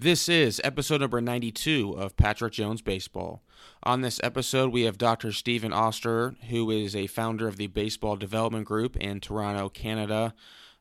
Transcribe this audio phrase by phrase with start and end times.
[0.00, 3.42] This is episode number 92 of Patrick Jones Baseball.
[3.82, 5.32] On this episode, we have Dr.
[5.32, 10.34] Stephen Oster, who is a founder of the Baseball Development Group in Toronto, Canada.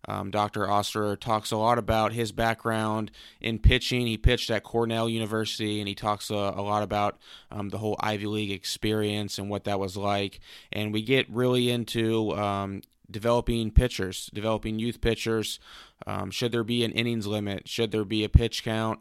[0.08, 0.70] Um, Dr.
[0.70, 3.10] Oster talks a lot about his background
[3.42, 4.06] in pitching.
[4.06, 7.18] He pitched at Cornell University, and he talks a, a lot about
[7.50, 10.42] um, the whole Ivy League experience and what that was like.
[10.72, 15.60] And we get really into um, developing pitchers, developing youth pitchers.
[16.06, 17.68] Um, should there be an innings limit?
[17.68, 19.00] Should there be a pitch count?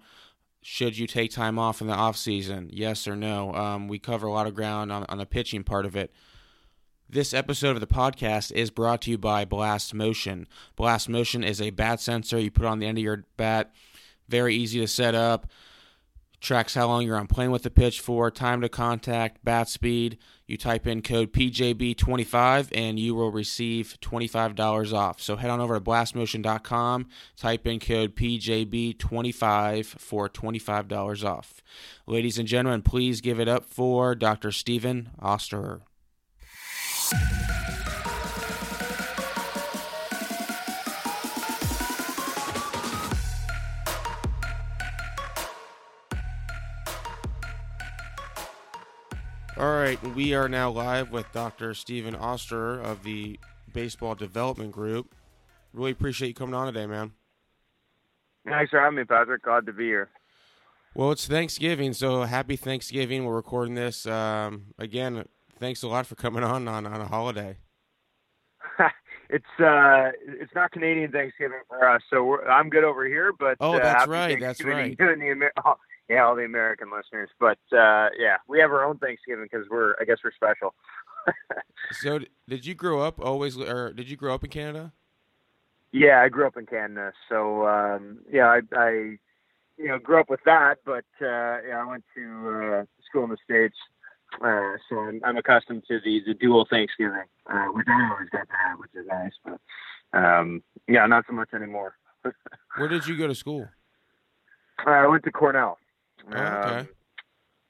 [0.63, 2.71] Should you take time off in the off season?
[2.73, 3.55] Yes or no?
[3.55, 6.13] Um, we cover a lot of ground on, on the pitching part of it.
[7.09, 10.49] This episode of the podcast is brought to you by Blast Motion.
[10.75, 13.73] Blast Motion is a bat sensor you put on the end of your bat.
[14.29, 15.47] Very easy to set up
[16.41, 20.19] tracks how long you're on playing with the pitch for, time to contact, bat speed.
[20.47, 25.21] You type in code PJB25 and you will receive $25 off.
[25.21, 31.63] So head on over to blastmotion.com, type in code PJB25 for $25 off.
[32.07, 34.53] Ladies and gentlemen, please give it up for Dr.
[34.53, 35.81] Stephen Osterer.
[49.59, 51.73] All right, we are now live with Dr.
[51.73, 53.41] Stephen Oster of the
[53.73, 55.15] Baseball Development Group.
[55.73, 57.13] Really appreciate you coming on today, man.
[58.47, 59.43] Thanks for having me, Patrick.
[59.45, 60.11] Glad to be here.
[60.95, 63.25] Well, it's Thanksgiving, so happy Thanksgiving.
[63.25, 64.05] We're recording this.
[64.05, 65.25] Um, again,
[65.59, 67.57] thanks a lot for coming on on, on a holiday.
[69.31, 73.33] it's uh, it's not Canadian Thanksgiving for us, so I'm good over here.
[73.33, 74.95] But oh, uh, that's right, that's right.
[75.01, 75.51] In the
[76.09, 77.31] yeah, all the American listeners.
[77.39, 80.75] But uh, yeah, we have our own Thanksgiving because we're, I guess, we're special.
[81.93, 84.93] so, did you grow up always, or did you grow up in Canada?
[85.93, 87.13] Yeah, I grew up in Canada.
[87.29, 88.91] So, um, yeah, I, I,
[89.79, 90.79] you know, grew up with that.
[90.85, 93.77] But uh, yeah, I went to uh, school in the states,
[94.41, 98.49] uh, so I'm, I'm accustomed to the the dual Thanksgiving, uh, which I always got
[98.49, 99.33] to have, which is nice.
[99.45, 101.95] But um, yeah, not so much anymore.
[102.77, 103.69] Where did you go to school?
[104.87, 105.79] Uh, I went to Cornell.
[106.33, 106.79] Oh, okay.
[106.81, 106.89] Um,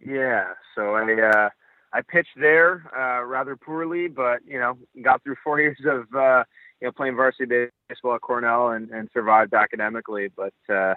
[0.01, 1.49] yeah, so I uh,
[1.93, 6.45] I pitched there uh, rather poorly, but you know got through four years of uh,
[6.81, 10.29] you know playing varsity baseball at Cornell and, and survived academically.
[10.35, 10.95] But uh,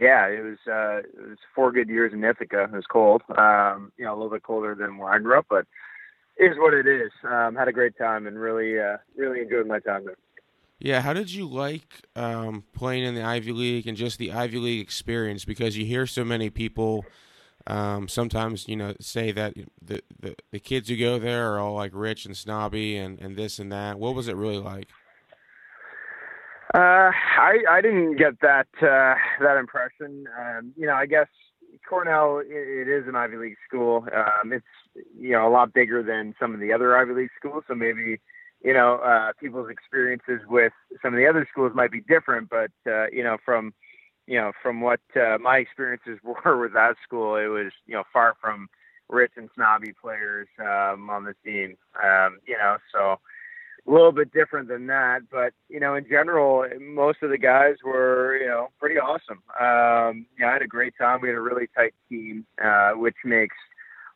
[0.00, 2.64] yeah, it was uh, it was four good years in Ithaca.
[2.64, 5.46] It was cold, um, you know, a little bit colder than where I grew up,
[5.48, 5.66] but
[6.38, 7.10] is what it is.
[7.24, 10.16] Um, had a great time and really uh, really enjoyed my time there.
[10.80, 14.56] Yeah, how did you like um, playing in the Ivy League and just the Ivy
[14.56, 15.44] League experience?
[15.44, 17.04] Because you hear so many people
[17.66, 21.74] um, sometimes, you know, say that the, the, the kids who go there are all
[21.74, 23.98] like rich and snobby and, and this and that.
[23.98, 24.88] What was it really like?
[26.72, 30.26] Uh, I I didn't get that uh, that impression.
[30.38, 31.26] Um, you know, I guess
[31.88, 34.06] Cornell it, it is an Ivy League school.
[34.14, 34.64] Um, it's
[35.18, 38.20] you know a lot bigger than some of the other Ivy League schools, so maybe
[38.62, 40.72] you know, uh, people's experiences with
[41.02, 43.72] some of the other schools might be different, but uh, you know, from
[44.26, 48.04] you know, from what uh, my experiences were with that school, it was you know
[48.12, 48.68] far from
[49.08, 51.76] rich and snobby players um, on the team.
[52.02, 53.18] Um, you know, so
[53.88, 57.76] a little bit different than that, but you know, in general, most of the guys
[57.84, 59.42] were you know pretty awesome.
[59.58, 61.20] Um, yeah, I had a great time.
[61.22, 63.56] We had a really tight team, uh, which makes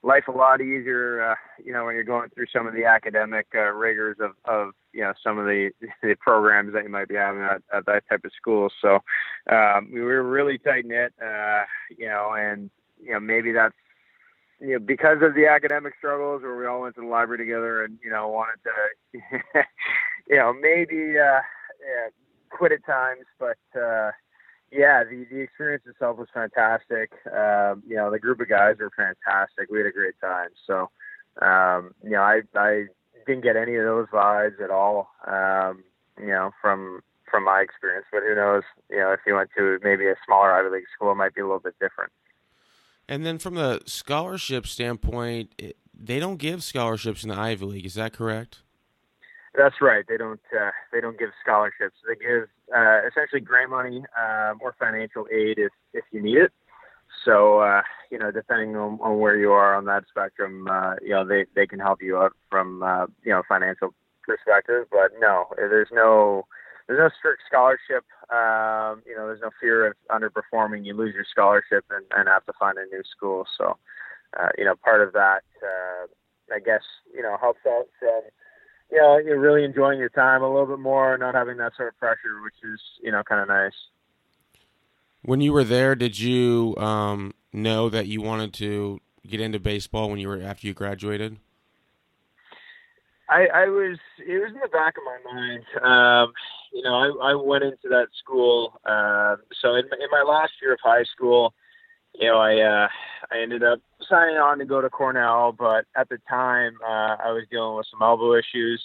[0.05, 1.35] life a lot easier, uh,
[1.65, 5.01] you know, when you're going through some of the academic uh, rigors of, of, you
[5.01, 5.71] know, some of the,
[6.03, 8.69] the programs that you might be having at, at that type of school.
[8.83, 8.99] So
[9.51, 11.63] um, we were really tight knit, uh,
[11.97, 12.71] you know, and,
[13.03, 13.75] you know, maybe that's,
[14.61, 17.85] you know, because of the academic struggles where we all went to the library together
[17.85, 19.63] and, you know, wanted to,
[20.29, 21.41] you know, maybe uh,
[21.81, 22.09] yeah,
[22.51, 24.11] quit at times, but, uh,
[24.71, 27.13] yeah, the the experience itself was fantastic.
[27.27, 29.71] Um, you know, the group of guys were fantastic.
[29.71, 30.51] We had a great time.
[30.67, 30.91] So,
[31.41, 32.87] um, you know, I I
[33.27, 35.11] didn't get any of those vibes at all.
[35.27, 35.85] Um,
[36.19, 38.63] you know, from from my experience, but who knows?
[38.91, 41.41] You know, if you went to maybe a smaller Ivy League school, it might be
[41.41, 42.13] a little bit different.
[43.09, 47.87] And then from the scholarship standpoint, it, they don't give scholarships in the Ivy League.
[47.87, 48.63] Is that correct?
[49.55, 50.05] That's right.
[50.09, 50.41] They don't.
[50.53, 51.97] Uh, they don't give scholarships.
[52.09, 56.53] They give uh, essentially grant money um, or financial aid if if you need it.
[57.25, 61.11] So uh, you know, depending on, on where you are on that spectrum, uh, you
[61.11, 64.87] know, they they can help you out from uh, you know financial perspective.
[64.91, 66.47] But no, there's no
[66.87, 68.05] there's no strict scholarship.
[68.31, 70.85] Um, you know, there's no fear of underperforming.
[70.85, 73.47] You lose your scholarship and, and have to find a new school.
[73.57, 73.79] So,
[74.39, 76.07] uh, you know, part of that, uh,
[76.55, 76.83] I guess,
[77.15, 77.87] you know, helps out
[78.97, 81.99] know, you're really enjoying your time a little bit more, not having that sort of
[81.99, 83.73] pressure, which is, you know, kind of nice.
[85.23, 90.11] When you were there, did you um, know that you wanted to get into baseball
[90.11, 91.39] when you were after you graduated?
[93.29, 95.65] I, I was it was in the back of my mind.
[95.83, 96.33] Um,
[96.73, 98.79] you know, I, I went into that school.
[98.85, 101.55] Uh, so in, in my last year of high school,
[102.15, 102.89] you know, I uh,
[103.33, 107.33] I ended up signing on to go to Cornell, but at the time uh, I
[107.33, 108.83] was dealing with some elbow issues.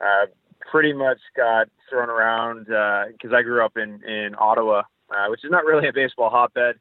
[0.00, 0.26] Uh,
[0.70, 5.44] pretty much got thrown around because uh, I grew up in in Ottawa, uh, which
[5.44, 6.76] is not really a baseball hotbed.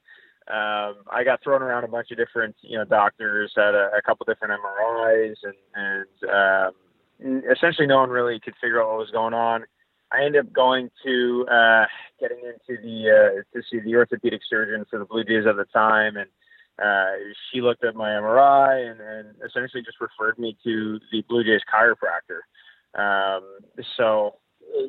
[0.47, 4.01] Um, I got thrown around a bunch of different, you know, doctors, had a, a
[4.01, 9.11] couple different MRIs, and and um, essentially no one really could figure out what was
[9.11, 9.65] going on.
[10.11, 11.85] I ended up going to uh,
[12.19, 15.65] getting into the uh, to see the orthopedic surgeon for the Blue Jays at the
[15.65, 16.29] time, and
[16.81, 17.17] uh,
[17.51, 21.61] she looked at my MRI and, and essentially just referred me to the Blue Jays
[21.71, 22.41] chiropractor.
[22.93, 23.43] Um,
[23.97, 24.35] so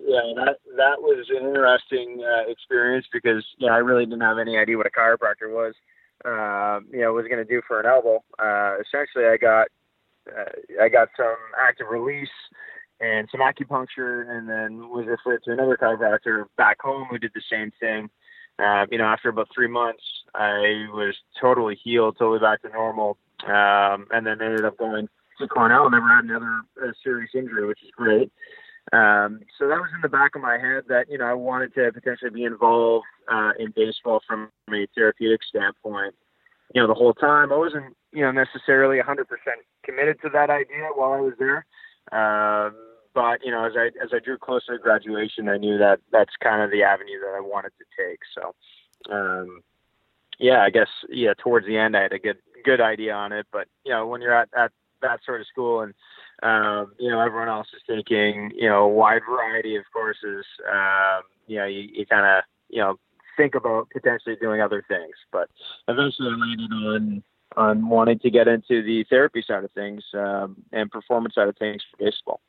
[0.05, 4.57] yeah, that that was an interesting uh, experience because yeah, I really didn't have any
[4.57, 5.75] idea what a chiropractor was.
[6.25, 8.23] Uh, you know, was going to do for an elbow.
[8.39, 9.69] Uh, essentially, I got
[10.29, 12.29] uh, I got some active release
[13.03, 17.43] and some acupuncture, and then was referred to another chiropractor back home who did the
[17.51, 18.09] same thing.
[18.59, 20.05] Uh, you know, after about three months,
[20.35, 25.09] I was totally healed, totally back to normal, um, and then ended up going
[25.41, 25.87] to Cornell.
[25.87, 28.31] And never had another uh, serious injury, which is great.
[28.93, 31.75] Um, so that was in the back of my head that you know I wanted
[31.75, 36.15] to potentially be involved uh, in baseball from a therapeutic standpoint.
[36.75, 39.25] You know, the whole time I wasn't you know necessarily 100%
[39.85, 41.67] committed to that idea while I was there.
[42.13, 42.75] Um,
[43.15, 46.35] but you know, as I as I drew closer to graduation, I knew that that's
[46.43, 48.21] kind of the avenue that I wanted to take.
[48.35, 49.63] So, um,
[50.39, 53.47] yeah, I guess yeah, towards the end, I had a good good idea on it.
[53.53, 54.73] But you know, when you're at at
[55.03, 55.95] that sort of school and
[56.43, 61.23] um, you know everyone else is taking you know a wide variety of courses, um,
[61.47, 62.99] you know, you, you kind of you know
[63.37, 65.15] think about potentially doing other things.
[65.31, 65.51] But
[65.89, 67.23] eventually, I landed on
[67.57, 71.57] on wanting to get into the therapy side of things um, and performance side of
[71.59, 72.41] things for baseball.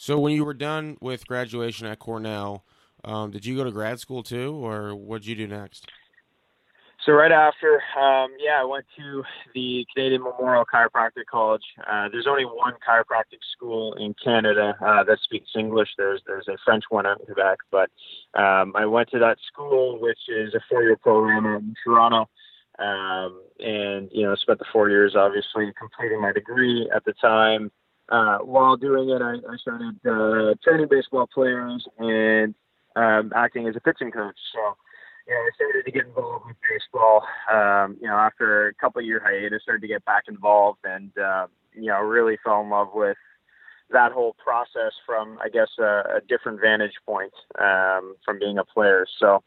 [0.00, 2.64] So when you were done with graduation at Cornell,
[3.02, 5.88] um, did you go to grad school too, or what did you do next?
[7.04, 9.24] So right after, um, yeah, I went to
[9.56, 11.64] the Canadian Memorial Chiropractic College.
[11.84, 15.88] Uh, there's only one chiropractic school in Canada uh, that speaks English.
[15.98, 17.90] There's there's a French one in Quebec, but
[18.40, 22.28] um, I went to that school, which is a four-year program in Toronto,
[22.78, 27.72] um, and you know spent the four years obviously completing my degree at the time.
[28.08, 32.54] Uh, while doing it, I, I started uh, training baseball players and
[32.96, 34.36] um, acting as a pitching coach.
[34.52, 34.76] So,
[35.34, 37.22] know, I started to get involved with baseball.
[37.52, 41.46] Um, you know, after a couple year hiatus, started to get back involved, and uh,
[41.74, 43.16] you know, really fell in love with
[43.90, 48.64] that whole process from, I guess, a, a different vantage point um, from being a
[48.64, 49.06] player.
[49.18, 49.42] So,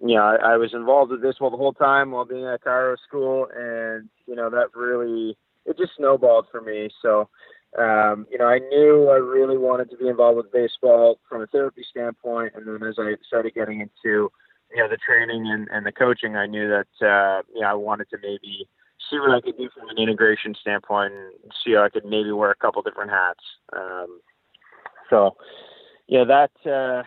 [0.00, 2.62] you know, I, I was involved with this well the whole time while being at
[2.64, 5.36] chiro school, and you know, that really
[5.66, 6.88] it just snowballed for me.
[7.02, 7.28] So
[7.78, 11.46] um, you know, I knew I really wanted to be involved with baseball from a
[11.46, 14.30] therapy standpoint, and then as I started getting into,
[14.72, 17.74] you know, the training and, and the coaching, I knew that, uh, you know, I
[17.74, 18.68] wanted to maybe
[19.08, 22.32] see what I could do from an integration standpoint and see how I could maybe
[22.32, 23.44] wear a couple different hats.
[23.72, 24.20] Um,
[25.08, 25.36] so,
[26.08, 27.04] yeah, that uh,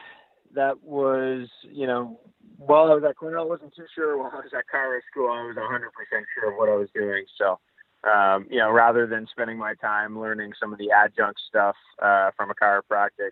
[0.55, 2.19] that was, you know,
[2.57, 4.17] while I was at Cornell, I wasn't too sure.
[4.17, 7.25] While I was at chiro School, I was 100% sure of what I was doing.
[7.37, 7.59] So,
[8.03, 12.31] um, you know, rather than spending my time learning some of the adjunct stuff uh,
[12.35, 13.31] from a chiropractic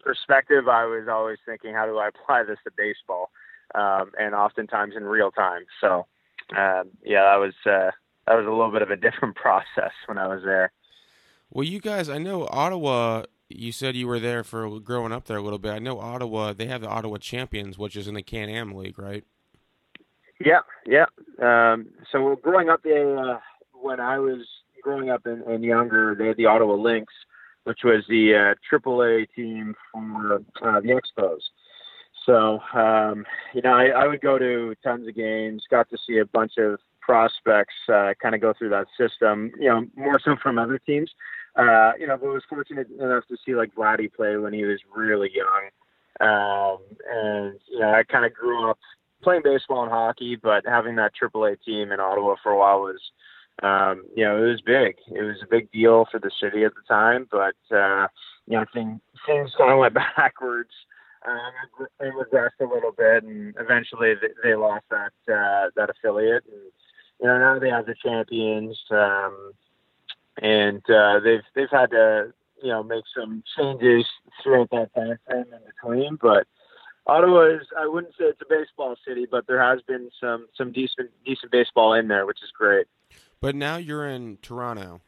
[0.00, 3.30] perspective, I was always thinking, how do I apply this to baseball?
[3.74, 5.62] Um, and oftentimes in real time.
[5.80, 6.06] So,
[6.56, 7.90] um, yeah, that was uh,
[8.26, 10.70] that was a little bit of a different process when I was there.
[11.50, 13.24] Well, you guys, I know Ottawa.
[13.48, 15.72] You said you were there for growing up there a little bit.
[15.72, 16.52] I know Ottawa.
[16.52, 19.24] They have the Ottawa Champions, which is in the Can Am League, right?
[20.44, 21.06] Yeah, yeah.
[21.40, 23.38] Um, so growing up there, uh,
[23.86, 24.46] when I was
[24.82, 27.12] growing up and, and younger, they had the Ottawa Lynx,
[27.64, 31.40] which was the uh, AAA team for uh, the Expos.
[32.24, 33.24] So, um,
[33.54, 36.54] you know, I, I would go to tons of games, got to see a bunch
[36.58, 40.78] of prospects uh, kind of go through that system, you know, more so from other
[40.78, 41.10] teams.
[41.54, 44.80] Uh, you know, but was fortunate enough to see like Vladdy play when he was
[44.94, 45.70] really young.
[46.20, 46.78] Um,
[47.10, 48.78] and, you know, I kind of grew up
[49.22, 53.00] playing baseball and hockey, but having that AAA team in Ottawa for a while was
[53.62, 54.96] um, you know, it was big.
[55.08, 58.06] It was a big deal for the city at the time, but uh,
[58.46, 60.72] you know, things things kind of went backwards.
[61.26, 66.44] Um, it regressed a little bit, and eventually they, they lost that uh, that affiliate.
[66.44, 66.62] And
[67.20, 69.52] you know, now they have the champions, um,
[70.42, 74.04] and uh, they've they've had to you know make some changes
[74.42, 76.46] throughout that time frame in between, but
[77.06, 80.72] Ottawa is I wouldn't say it's a baseball city, but there has been some some
[80.72, 82.86] decent decent baseball in there, which is great.
[83.40, 85.00] But now you're in Toronto.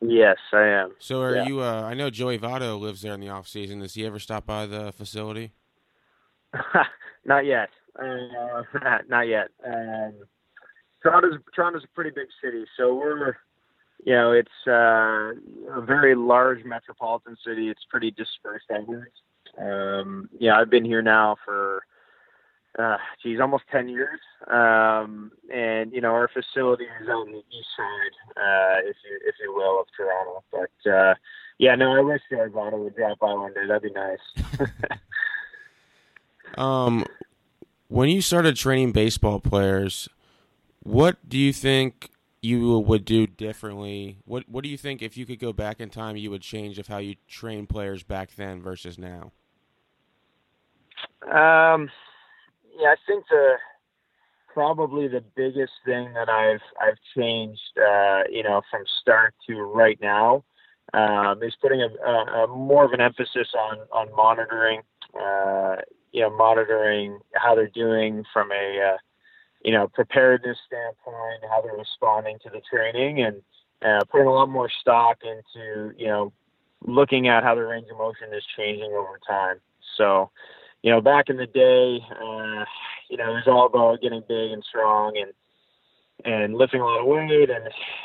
[0.00, 0.94] Yes, I am.
[0.98, 1.46] So are Yeah.
[1.46, 1.60] you?
[1.62, 3.78] Uh, I know Joey Votto lives there in the off season.
[3.80, 5.52] Does he ever stop by the facility?
[7.24, 7.70] not yet.
[7.98, 8.62] Uh,
[9.08, 9.48] not yet.
[9.66, 10.12] Um,
[11.02, 13.36] Toronto's Toronto's a pretty big city, so we're
[14.04, 15.32] you know it's uh,
[15.72, 17.68] a very large metropolitan city.
[17.70, 18.70] It's pretty dispersed.
[19.58, 21.84] Um, yeah, I've been here now for
[22.78, 24.20] uh, geez, almost ten years.
[24.46, 29.34] Um, and you know our facility is on the east side, uh, if you if
[29.42, 30.42] you will, of Toronto.
[30.50, 31.14] But uh,
[31.58, 33.66] yeah, no, I wish Votto would drop by one day.
[33.66, 34.68] That'd be nice.
[36.56, 37.04] Um,
[37.88, 40.08] when you started training baseball players,
[40.82, 44.18] what do you think you would do differently?
[44.24, 46.78] What What do you think if you could go back in time, you would change
[46.78, 49.32] of how you train players back then versus now?
[51.30, 51.90] Um,
[52.78, 53.54] yeah, I think the
[54.52, 59.98] probably the biggest thing that I've I've changed, uh, you know, from start to right
[60.00, 60.44] now,
[60.92, 64.82] um, is putting a, a, a more of an emphasis on on monitoring,
[65.20, 65.76] uh,
[66.12, 68.96] you know, monitoring how they're doing from a uh,
[69.64, 73.42] you know preparedness standpoint, how they're responding to the training, and
[73.84, 76.32] uh, putting a lot more stock into you know
[76.86, 79.56] looking at how their range of motion is changing over time.
[79.96, 80.30] So
[80.84, 82.64] you know, back in the day, uh,
[83.08, 85.32] you know, it was all about getting big and strong and
[86.26, 87.64] and lifting a lot of weight and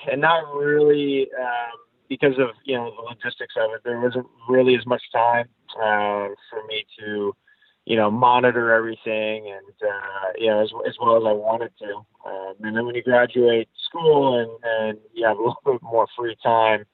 [0.09, 3.81] and not really um, because of you know the logistics of it.
[3.83, 7.35] There wasn't really as much time uh, for me to
[7.83, 11.95] you know monitor everything and uh, you know as as well as I wanted to.
[12.25, 16.07] Um, and then when you graduate school and and you have a little bit more
[16.17, 16.85] free time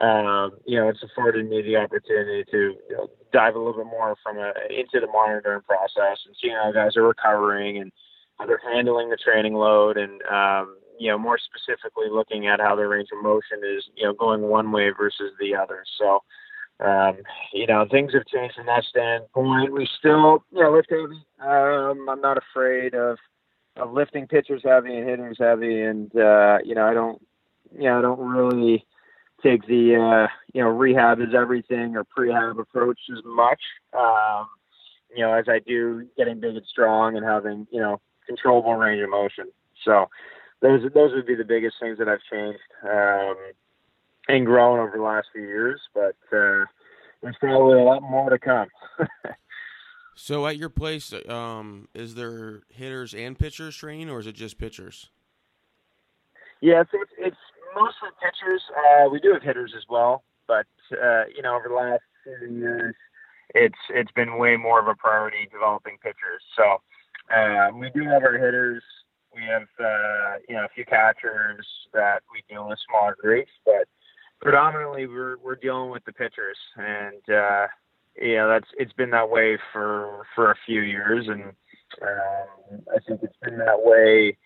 [0.00, 3.86] um, you know, it's afforded me the opportunity to you know, dive a little bit
[3.86, 7.92] more from a, into the monitoring process and seeing how guys are recovering and
[8.38, 12.74] how they're handling the training load and, um, you know, more specifically looking at how
[12.74, 15.84] their range of motion is, you know, going one way versus the other.
[15.98, 16.20] So,
[16.84, 17.18] um,
[17.52, 19.72] you know, things have changed from that standpoint.
[19.72, 21.24] We still, you know, lift heavy.
[21.40, 23.18] Um, I'm not afraid of,
[23.76, 25.82] of lifting pitchers heavy and hitters heavy.
[25.82, 27.20] And, uh, you know, I don't,
[27.72, 28.84] you know, I don't really,
[29.44, 33.60] take the uh, you know rehab is everything or prehab approach as much.
[33.96, 34.48] Um,
[35.14, 39.02] you know, as I do getting big and strong and having you know controllable range
[39.02, 39.46] of motion.
[39.84, 40.06] So
[40.60, 43.36] those those would be the biggest things that I've changed um,
[44.28, 45.80] and grown over the last few years.
[45.92, 46.64] But uh,
[47.22, 48.68] there's probably a lot more to come.
[50.14, 54.58] So at your place, um, is there hitters and pitchers training, or is it just
[54.58, 55.10] pitchers?
[56.60, 57.36] Yeah, so it's, it's
[57.74, 58.62] mostly pitchers.
[58.70, 62.58] Uh, we do have hitters as well, but uh, you know, over the last few
[62.58, 62.94] years,
[63.54, 66.42] it's it's been way more of a priority developing pitchers.
[66.56, 66.80] So
[67.34, 68.82] uh, we do have our hitters.
[69.34, 73.88] We have uh, you know a few catchers that we deal with smaller groups, but
[74.40, 77.66] predominantly we're we're dealing with the pitchers, and uh,
[78.36, 81.44] know that's it's been that way for for a few years, and
[82.02, 84.36] um, I think it's been that way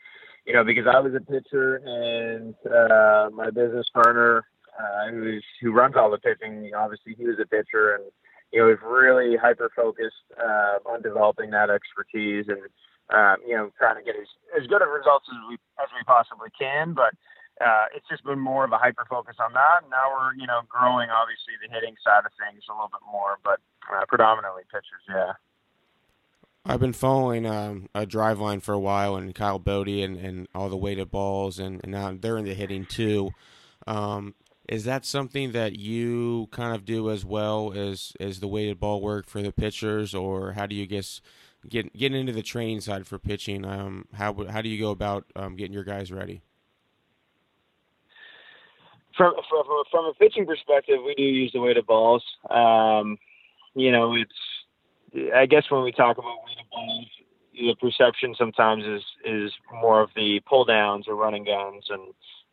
[0.48, 4.48] you know, because I was a pitcher and uh, my business partner,
[4.80, 8.04] uh, who's who runs all the pitching, obviously he was a pitcher, and
[8.50, 12.64] you know, we've really hyper focused uh, on developing that expertise and
[13.12, 16.00] um, you know, trying to get as as good of results as we as we
[16.08, 16.96] possibly can.
[16.96, 17.12] But
[17.60, 19.84] uh, it's just been more of a hyper focus on that.
[19.92, 23.36] Now we're you know growing obviously the hitting side of things a little bit more,
[23.44, 23.60] but
[23.92, 25.36] uh, predominantly pitchers, yeah.
[26.70, 30.68] I've been following um, a Driveline for a while, and Kyle Boddy and, and all
[30.68, 33.30] the weighted balls, and, and now they're into hitting too.
[33.86, 34.34] Um,
[34.68, 39.00] is that something that you kind of do as well as as the weighted ball
[39.00, 41.22] work for the pitchers, or how do you guess
[41.66, 43.64] get get into the training side for pitching?
[43.64, 46.42] Um, how how do you go about um, getting your guys ready?
[49.16, 52.22] From, from from a pitching perspective, we do use the weighted balls.
[52.50, 53.16] Um,
[53.74, 56.36] you know, it's I guess when we talk about
[57.58, 62.02] the perception sometimes is is more of the pull downs or running guns and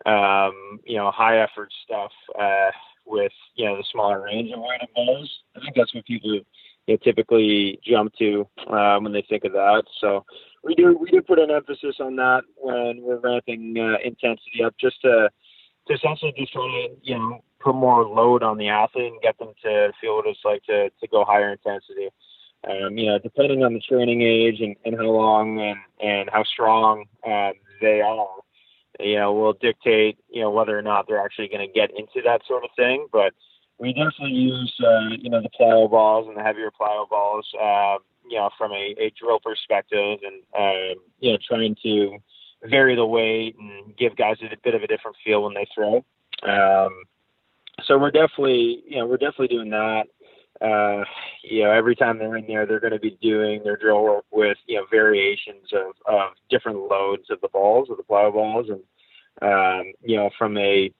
[0.05, 2.72] um, you know high effort stuff uh,
[3.05, 5.29] with you know the smaller range of weighted balls.
[5.55, 6.43] I think that's what people you
[6.88, 9.84] know, typically jump to uh, when they think of that.
[10.01, 10.25] So
[10.63, 14.75] we do we do put an emphasis on that when we're ramping uh, intensity up,
[14.79, 15.29] just to
[15.88, 19.38] to essentially just try to you know put more load on the athlete and get
[19.38, 22.10] them to feel what it's like to to go higher intensity
[22.69, 26.43] um, you know, depending on the training age and, and how long and, and how
[26.43, 28.27] strong uh, they are,
[29.00, 32.22] you know, will dictate, you know, whether or not they're actually going to get into
[32.24, 33.07] that sort of thing.
[33.12, 33.34] But
[33.77, 37.98] we definitely use, uh, you know, the plyo balls and the heavier plyo balls, uh,
[38.27, 42.17] you know, from a, a drill perspective, and um, you know, trying to
[42.63, 46.03] vary the weight and give guys a bit of a different feel when they throw.
[46.43, 47.03] Um,
[47.84, 50.07] so we're definitely, you know, we're definitely doing that.
[50.62, 51.04] Uh,
[51.44, 54.26] you know, every time they're in there, they're going to be doing their drill work
[54.32, 58.68] with, you know, variations of, of different loads of the balls, of the plyo balls.
[58.70, 58.82] And,
[59.42, 60.92] um, you know, from a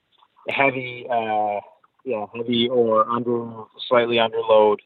[0.50, 1.60] heavy, uh,
[2.04, 4.82] you know, heavy or under, slightly under load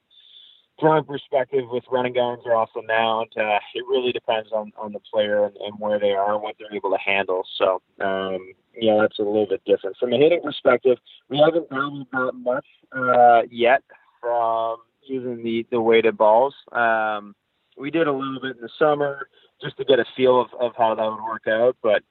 [0.80, 4.94] throwing perspective with running guns or off the mount, uh, it really depends on, on
[4.94, 7.44] the player and, and where they are and what they're able to handle.
[7.58, 9.98] So, um, you know, that's a little bit different.
[9.98, 10.98] From a hitting perspective,
[11.30, 13.84] we haven't really got much uh, yet
[14.20, 16.54] from using the, the weighted balls.
[16.72, 17.36] Um,
[17.78, 19.28] we did a little bit in the summer
[19.62, 21.78] just to get a feel of, of how that would work out.
[21.82, 22.04] But,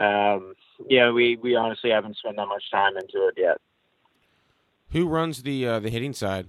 [0.00, 0.54] um,
[0.88, 3.58] yeah, we, we honestly haven't spent that much time into it yet.
[4.90, 6.46] Who runs the uh, the hitting side?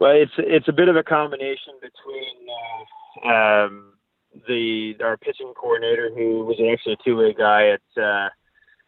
[0.00, 2.48] Well, it's it's a bit of a combination between
[3.24, 3.92] uh, um,
[4.48, 8.28] the our pitching coordinator, who was actually a two way guy at uh,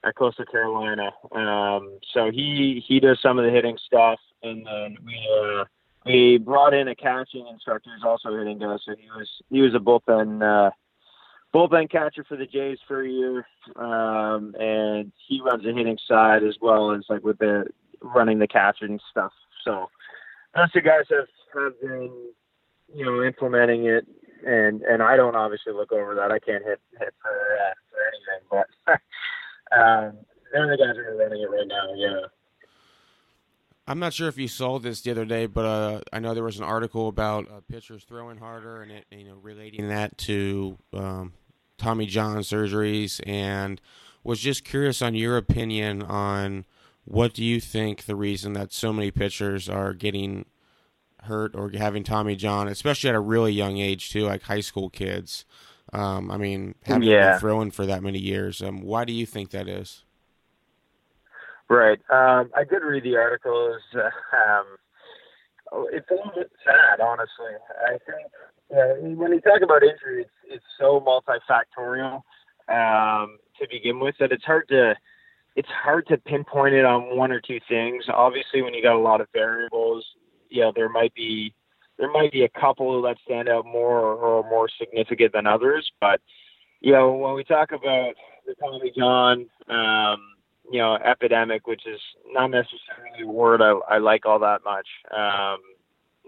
[0.04, 1.10] at Coastal Carolina.
[1.32, 5.64] Um, so he he does some of the hitting stuff, and then we uh,
[6.04, 8.82] we brought in a catching instructor who's also hitting us.
[8.84, 10.70] So he was he was a bullpen uh,
[11.54, 16.42] bullpen catcher for the Jays for a year, um, and he runs the hitting side
[16.44, 17.66] as well as like with the
[18.00, 19.32] running the catching stuff.
[19.64, 19.88] So
[20.54, 22.10] us the guys have have been
[22.94, 24.06] you know implementing it,
[24.46, 26.30] and and I don't obviously look over that.
[26.30, 29.00] I can't hit hit for uh, for anything, but
[29.72, 30.18] um,
[30.52, 31.94] they're the guys who are running it right now.
[31.94, 32.26] Yeah.
[33.88, 36.42] I'm not sure if you saw this the other day, but uh, I know there
[36.42, 40.76] was an article about uh, pitchers throwing harder and it, you know relating that to
[40.92, 41.34] um,
[41.78, 43.80] Tommy John surgeries, and
[44.24, 46.64] was just curious on your opinion on
[47.04, 50.46] what do you think the reason that so many pitchers are getting
[51.22, 54.90] hurt or having Tommy John, especially at a really young age too, like high school
[54.90, 55.44] kids?
[55.92, 57.32] Um, I mean, having yeah.
[57.32, 60.04] been throwing for that many years, um, why do you think that is?
[61.68, 61.98] Right.
[62.10, 63.52] Um, I did read the article.
[63.52, 64.12] It was,
[65.72, 67.54] uh, um, it's a little bit sad, honestly.
[67.86, 68.30] I think
[68.72, 72.22] uh, when you talk about injury, it's, it's so multifactorial
[72.68, 74.94] um, to begin with that it's hard to
[75.54, 78.04] it's hard to pinpoint it on one or two things.
[78.12, 80.04] Obviously, when you got a lot of variables,
[80.50, 81.54] you know, there might be
[81.98, 85.90] there might be a couple that stand out more or, or more significant than others.
[86.00, 86.20] But
[86.80, 88.14] you know, when we talk about
[88.46, 90.20] the Tommy John, um,
[90.70, 92.00] you know, epidemic, which is
[92.32, 95.58] not necessarily a word I, I like all that much, um,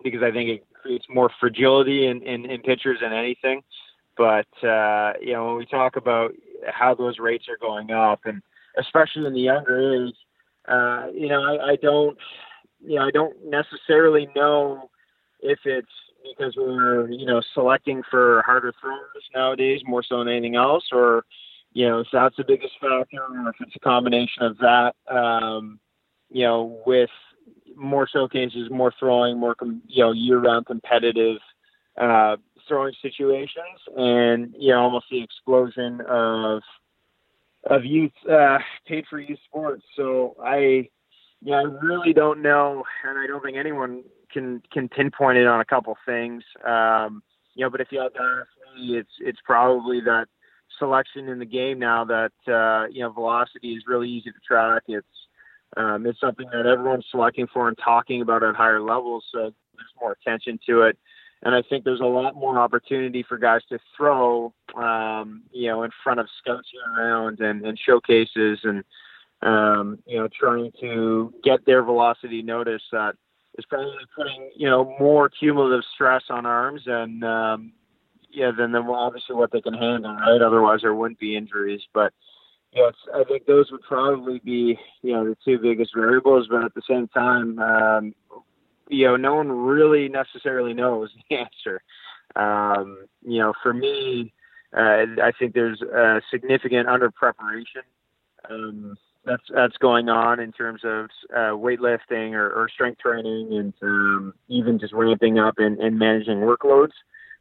[0.02, 3.62] because I think it creates more fragility in, in, in pitchers than anything.
[4.16, 6.32] But uh, you know, when we talk about
[6.66, 8.42] how those rates are going up and
[8.78, 10.14] especially in the younger age.
[10.66, 12.16] Uh, you know, I, I don't,
[12.84, 14.90] you know, I don't necessarily know
[15.40, 15.88] if it's
[16.28, 21.24] because we're, you know, selecting for harder throwers nowadays more so than anything else, or,
[21.72, 25.78] you know, if that's the biggest factor, or if it's a combination of that, um,
[26.30, 27.10] you know, with
[27.76, 31.38] more showcases, more throwing, more, com- you know, year-round competitive
[32.00, 36.62] uh, throwing situations, and you know, almost the explosion of
[37.64, 39.82] of youth uh, paid for youth sports.
[39.96, 40.88] So I,
[41.42, 45.60] yeah, I really don't know, and I don't think anyone can can pinpoint it on
[45.60, 46.42] a couple things.
[46.64, 47.22] Um,
[47.54, 48.14] you know, but if you ask
[48.76, 50.26] me, it's it's probably that
[50.78, 54.82] selection in the game now that uh, you know velocity is really easy to track.
[54.88, 55.06] It's
[55.76, 59.24] um, it's something that everyone's selecting for and talking about at higher levels.
[59.32, 60.98] So there's more attention to it
[61.42, 65.84] and I think there's a lot more opportunity for guys to throw, um, you know,
[65.84, 68.82] in front of scouts around and, and showcases, and
[69.42, 73.14] um, you know, trying to get their velocity noticed that
[73.58, 77.72] is probably putting you know more cumulative stress on arms and um,
[78.30, 80.40] yeah, than then obviously what they can handle, right?
[80.40, 82.12] Otherwise, there wouldn't be injuries, but.
[82.72, 86.48] you Yes, I think those would probably be, you know, the two biggest variables.
[86.50, 88.14] But at the same time, um,
[88.88, 91.82] you know, no one really necessarily knows the answer.
[92.36, 94.32] Um, you know, for me,
[94.76, 97.82] uh, I think there's a significant under preparation
[98.50, 98.96] um,
[99.28, 104.34] that's that's going on in terms of uh, weightlifting or, or strength training, and um,
[104.48, 106.92] even just ramping up and, and managing workloads.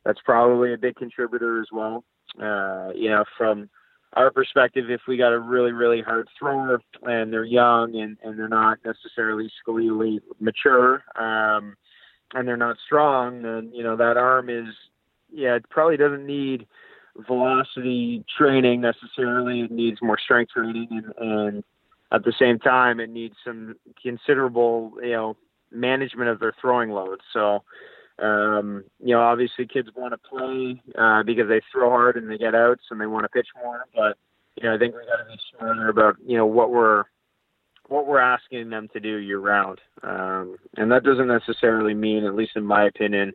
[0.06, 2.04] That's probably a big contributor as well.
[2.42, 3.70] Uh, you know, from
[4.14, 8.38] our perspective, if we got a really, really hard thrower and they're young and, and
[8.38, 11.76] they're not necessarily skeletally mature, um,
[12.34, 14.74] and they're not strong, then, you know, that arm is,
[15.32, 16.66] yeah, it probably doesn't need
[17.28, 19.62] velocity training necessarily.
[19.62, 21.64] It needs more strength training and, and
[22.12, 25.38] at the same time, it needs some considerable, you know,
[25.72, 27.20] management of their throwing load.
[27.34, 27.64] So,
[28.20, 32.38] Um, you know, obviously kids want to play uh, because they throw hard and they
[32.40, 33.86] get outs and they want to pitch more.
[33.96, 34.18] But
[34.56, 37.04] you know, I think we got to be smarter about you know what we're
[37.90, 39.80] what we're asking them to do year round.
[40.02, 43.34] Um, and that doesn't necessarily mean, at least in my opinion,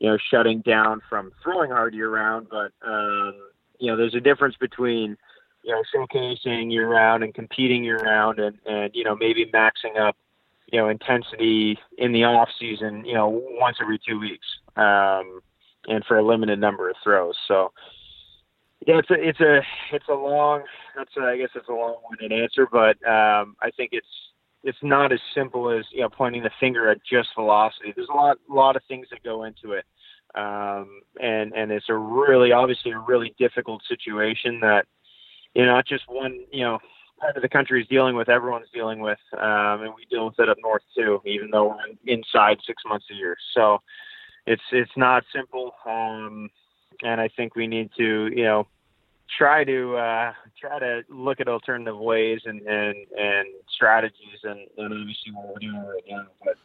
[0.00, 2.48] you know, shutting down from throwing hard year round.
[2.50, 3.34] But um,
[3.78, 5.16] you know, there's a difference between
[5.64, 9.98] you know showcasing year round and competing year round, and and you know maybe maxing
[9.98, 10.16] up
[10.70, 14.46] you know intensity in the off season, you know, once every two weeks,
[14.76, 15.40] um,
[15.86, 17.36] and for a limited number of throws.
[17.48, 17.72] So.
[18.86, 19.60] Yeah, it's a it's a
[19.92, 20.62] it's a long
[20.94, 24.06] that's a, I guess it's a long-winded answer, but um, I think it's
[24.64, 27.92] it's not as simple as you know pointing the finger at just velocity.
[27.94, 29.84] There's a lot lot of things that go into it,
[30.34, 34.86] um, and and it's a really obviously a really difficult situation that
[35.54, 36.78] you know not just one you know
[37.20, 40.38] part of the country is dealing with, everyone's dealing with, um, and we deal with
[40.38, 43.36] it up north too, even though we're inside six months a year.
[43.54, 43.78] So
[44.46, 46.50] it's it's not simple, um,
[47.02, 48.66] and I think we need to you know
[49.38, 54.92] try to uh, try to look at alternative ways and and, and strategies, and, and
[54.92, 56.26] obviously what we're doing right now.
[56.44, 56.56] But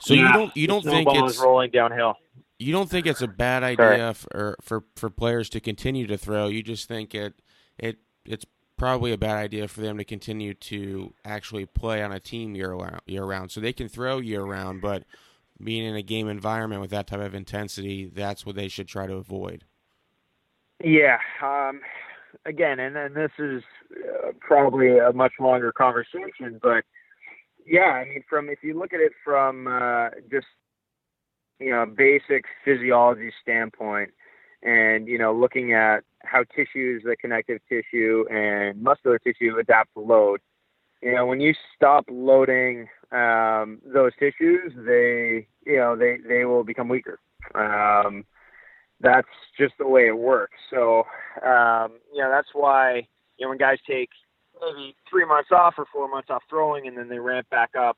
[0.00, 2.14] so yeah, you don't you don't think it's rolling downhill.
[2.58, 6.46] You don't think it's a bad idea for, for for players to continue to throw.
[6.46, 7.34] You just think it
[7.82, 8.46] it it's
[8.78, 12.72] probably a bad idea for them to continue to actually play on a team year
[12.72, 13.50] round, year round.
[13.50, 15.04] So they can throw year round, but
[15.62, 19.06] being in a game environment with that type of intensity, that's what they should try
[19.06, 19.64] to avoid.
[20.82, 21.18] Yeah.
[21.42, 21.80] Um,
[22.44, 26.84] again, and then this is uh, probably a much longer conversation, but
[27.64, 30.46] yeah, I mean, from if you look at it from uh, just
[31.60, 34.10] you know basic physiology standpoint,
[34.62, 40.00] and you know looking at how tissues, the connective tissue and muscular tissue adapt to
[40.00, 40.40] load.
[41.02, 46.64] You know, when you stop loading um, those tissues, they you know they they will
[46.64, 47.18] become weaker.
[47.54, 48.24] Um,
[49.00, 50.56] that's just the way it works.
[50.70, 51.04] So
[51.44, 54.10] um, you know that's why you know when guys take
[54.60, 57.96] maybe three months off or four months off throwing and then they ramp back up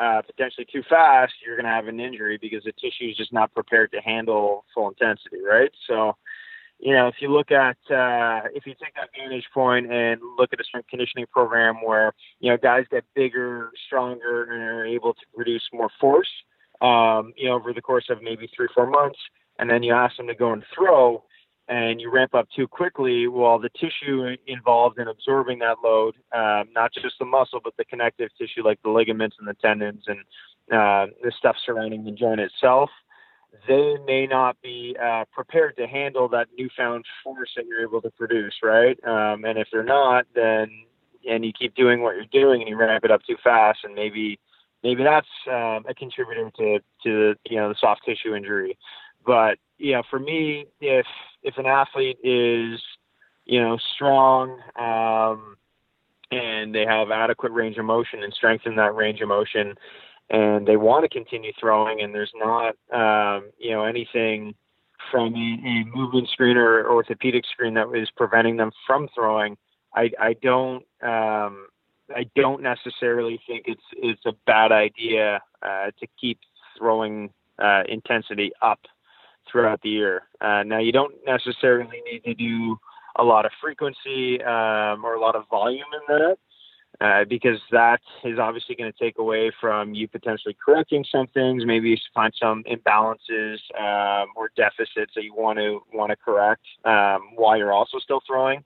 [0.00, 3.32] uh, potentially too fast, you're going to have an injury because the tissue is just
[3.32, 5.70] not prepared to handle full intensity, right?
[5.86, 6.16] So,
[6.78, 10.52] you know, if you look at, uh, if you take that vantage point and look
[10.52, 15.14] at a strength conditioning program where, you know, guys get bigger, stronger, and are able
[15.14, 16.30] to produce more force,
[16.80, 19.18] um, you know, over the course of maybe three, four months,
[19.58, 21.22] and then you ask them to go and throw,
[21.68, 26.68] and you ramp up too quickly, well, the tissue involved in absorbing that load, um,
[26.74, 30.20] not just the muscle, but the connective tissue like the ligaments and the tendons and
[30.72, 32.90] uh, the stuff surrounding the joint itself,
[33.68, 38.10] they may not be uh, prepared to handle that newfound force that you're able to
[38.10, 38.98] produce, right?
[39.04, 40.70] Um, and if they're not, then
[41.28, 43.94] and you keep doing what you're doing and you ramp it up too fast, and
[43.94, 44.38] maybe
[44.82, 48.76] maybe that's um, a contributor to to you know the soft tissue injury.
[49.24, 51.06] But yeah, for me, if
[51.42, 52.80] if an athlete is
[53.44, 55.56] you know strong um,
[56.30, 59.74] and they have adequate range of motion and strength in that range of motion,
[60.30, 64.54] and they want to continue throwing, and there's not um, you know anything
[65.10, 69.56] from a, a movement screen or orthopedic screen that is preventing them from throwing,
[69.94, 71.66] I, I don't um,
[72.14, 76.38] I don't necessarily think it's it's a bad idea uh, to keep
[76.78, 78.80] throwing uh, intensity up
[79.50, 80.22] throughout the year.
[80.40, 82.78] Uh, now, you don't necessarily need to do
[83.16, 86.38] a lot of frequency um, or a lot of volume in that.
[87.00, 91.64] Uh, because that is obviously going to take away from you potentially correcting some things,
[91.66, 96.62] maybe you find some imbalances um, or deficits that you want to want to correct
[96.84, 98.62] um, while you're also still throwing.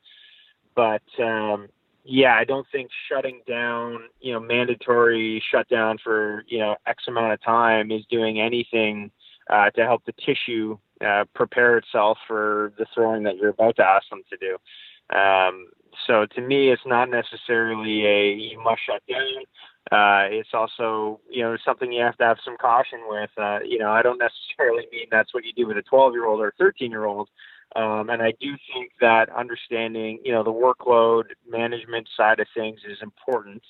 [0.75, 1.69] But um,
[2.05, 7.33] yeah, I don't think shutting down, you know, mandatory shutdown for you know X amount
[7.33, 9.11] of time is doing anything
[9.51, 13.85] uh, to help the tissue uh, prepare itself for the throwing that you're about to
[13.85, 15.17] ask them to do.
[15.17, 15.69] Um,
[16.07, 19.45] so to me, it's not necessarily a you must shut down.
[19.93, 23.31] Uh, it's also, you know, something you have to have some caution with.
[23.37, 24.19] Uh, you know, I don't
[24.59, 27.29] necessarily mean that's what you do with a 12 year old or 13 year old.
[27.75, 32.81] Um, and I do think that understanding, you know, the workload management side of things
[32.89, 33.63] is important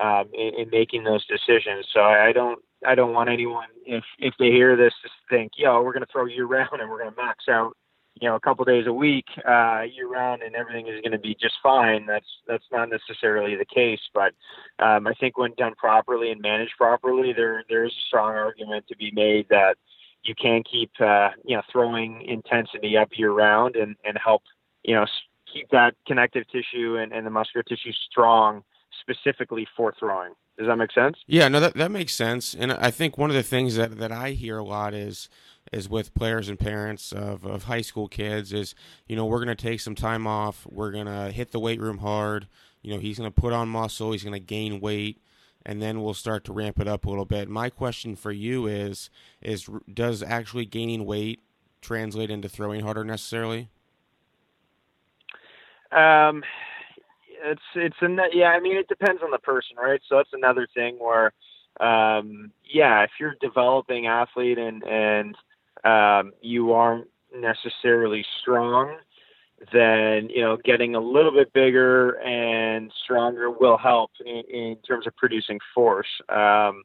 [0.00, 1.86] um, in, in making those decisions.
[1.92, 5.52] So I, I don't I don't want anyone if if they hear this to think,
[5.56, 7.76] yo, we're to throw year round and we're to max out,
[8.14, 11.36] you know, a couple days a week uh, year round and everything is to be
[11.40, 12.06] just fine.
[12.06, 14.32] That's that's not necessarily the case, but
[14.78, 18.96] um, I think when done properly and managed properly, there there's a strong argument to
[18.96, 19.76] be made that
[20.22, 24.42] you can keep uh, you know throwing intensity up year round and and help
[24.82, 25.06] you know
[25.52, 28.62] keep that connective tissue and, and the muscular tissue strong
[29.10, 30.32] specifically for throwing.
[30.58, 31.16] Does that make sense?
[31.26, 32.54] Yeah, no, that that makes sense.
[32.54, 35.28] And I think one of the things that, that I hear a lot is
[35.72, 38.74] is with players and parents of, of high school kids is,
[39.06, 42.46] you know, we're gonna take some time off, we're gonna hit the weight room hard,
[42.82, 45.22] you know, he's gonna put on muscle, he's gonna gain weight,
[45.64, 47.48] and then we'll start to ramp it up a little bit.
[47.48, 49.08] My question for you is
[49.40, 51.40] is does actually gaining weight
[51.80, 53.70] translate into throwing harder necessarily?
[55.90, 56.42] Um
[57.42, 58.48] it's it's a yeah.
[58.48, 60.00] I mean, it depends on the person, right?
[60.08, 61.32] So that's another thing where,
[61.80, 65.36] um, yeah, if you're developing athlete and and
[65.84, 68.96] um, you aren't necessarily strong,
[69.72, 75.06] then you know getting a little bit bigger and stronger will help in, in terms
[75.06, 76.08] of producing force.
[76.28, 76.82] Um,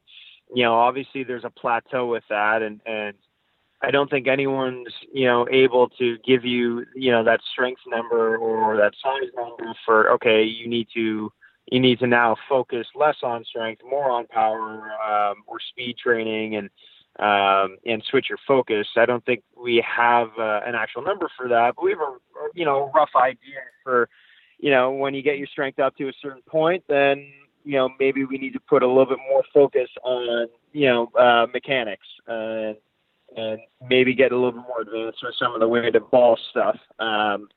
[0.54, 3.16] you know, obviously there's a plateau with that, and and
[3.86, 8.38] I don't think anyone's you know able to give you you know that strength number
[8.38, 11.32] or that size number for okay you need to
[11.72, 16.56] you need to now focus less on strength more on power um, or speed training
[16.56, 16.70] and
[17.18, 18.88] um, and switch your focus.
[18.98, 22.18] I don't think we have uh, an actual number for that, but we have a
[22.54, 24.10] you know rough idea for
[24.58, 27.26] you know when you get your strength up to a certain point, then
[27.64, 31.08] you know maybe we need to put a little bit more focus on you know
[31.18, 32.76] uh, mechanics and
[33.36, 36.78] and maybe get a little bit more advanced with some of the weighted ball stuff.
[37.00, 37.50] Um,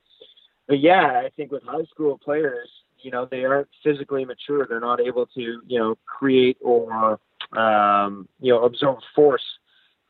[0.67, 2.69] but yeah, I think with high school players,
[3.01, 4.67] you know, they aren't physically mature.
[4.69, 7.21] They're not able to, you know, create or,
[7.57, 9.45] um, you know, absorb force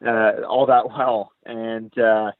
[0.04, 1.32] uh, all that well.
[1.44, 2.32] And, uh,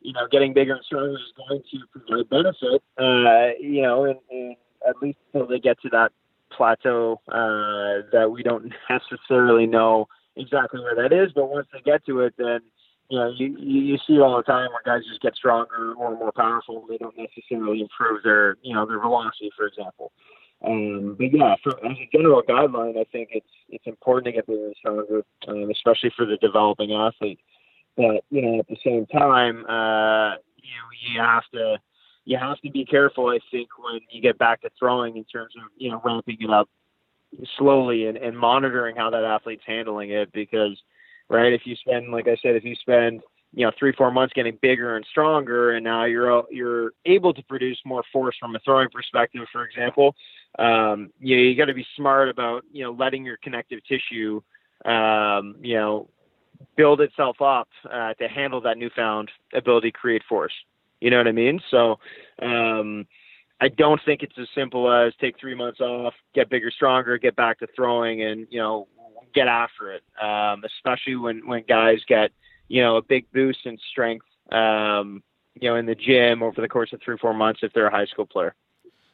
[0.00, 4.18] you know, getting bigger and stronger is going to provide benefit, uh, you know, and,
[4.30, 4.56] and
[4.88, 6.12] at least until they get to that
[6.50, 11.32] plateau uh, that we don't necessarily know exactly where that is.
[11.32, 12.60] But once they get to it, then
[13.08, 16.16] you know, you, you see it all the time where guys just get stronger or
[16.16, 16.84] more powerful.
[16.88, 20.10] They don't necessarily improve their, you know, their velocity, for example.
[20.64, 24.46] Um, but yeah, for, as a general guideline, I think it's it's important to get
[24.46, 27.38] bigger and stronger, um, especially for the developing athlete.
[27.96, 31.76] But you know, at the same time, uh, you you have to
[32.24, 33.28] you have to be careful.
[33.28, 36.50] I think when you get back to throwing, in terms of you know ramping it
[36.50, 36.68] up
[37.58, 40.80] slowly and, and monitoring how that athlete's handling it, because
[41.28, 41.52] right?
[41.52, 44.58] If you spend, like I said, if you spend you know three four months getting
[44.60, 48.88] bigger and stronger, and now you're you're able to produce more force from a throwing
[48.90, 50.14] perspective, for example,
[50.58, 54.40] um, you know, you got to be smart about you know letting your connective tissue,
[54.84, 56.08] um, you know,
[56.76, 60.54] build itself up uh, to handle that newfound ability to create force.
[61.00, 61.60] You know what I mean?
[61.70, 61.98] So.
[62.40, 63.06] Um,
[63.60, 67.36] I don't think it's as simple as take three months off, get bigger, stronger, get
[67.36, 68.88] back to throwing, and you know
[69.34, 72.32] get after it, um, especially when when guys get
[72.68, 75.22] you know a big boost in strength, um,
[75.54, 77.90] you know, in the gym over the course of three four months if they're a
[77.90, 78.54] high school player.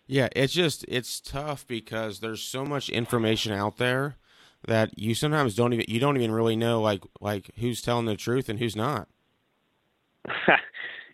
[0.07, 4.17] Yeah, it's just it's tough because there's so much information out there
[4.67, 8.17] that you sometimes don't even you don't even really know like like who's telling the
[8.17, 9.09] truth and who's not.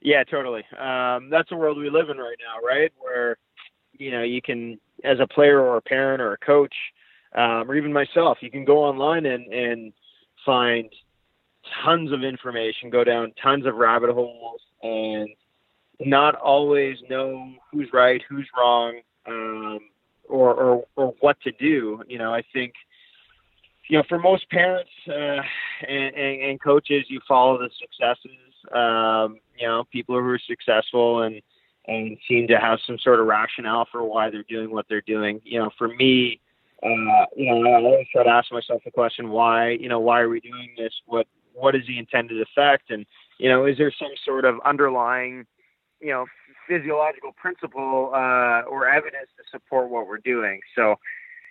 [0.03, 0.65] yeah, totally.
[0.79, 2.93] Um, that's the world we live in right now, right?
[2.99, 3.37] Where
[3.93, 6.75] you know you can, as a player or a parent or a coach,
[7.35, 9.93] um, or even myself, you can go online and, and
[10.45, 10.91] find
[11.85, 15.29] tons of information, go down tons of rabbit holes, and
[16.01, 19.81] not always know who's right, who's wrong, um,
[20.29, 22.03] or, or or what to do.
[22.07, 22.73] You know, I think
[23.89, 25.43] you know for most parents uh,
[25.87, 28.39] and, and, and coaches, you follow the successes.
[28.75, 31.41] Um, you know, people who are successful and
[31.87, 35.41] and seem to have some sort of rationale for why they're doing what they're doing.
[35.45, 36.41] You know, for me,
[36.83, 40.21] uh, you know, I always try to ask myself the question, why, you know, why
[40.21, 40.93] are we doing this?
[41.07, 42.91] What, what is the intended effect?
[42.91, 43.07] And,
[43.39, 45.47] you know, is there some sort of underlying,
[46.01, 46.27] you know,
[46.69, 50.61] physiological principle uh, or evidence to support what we're doing?
[50.77, 50.97] So,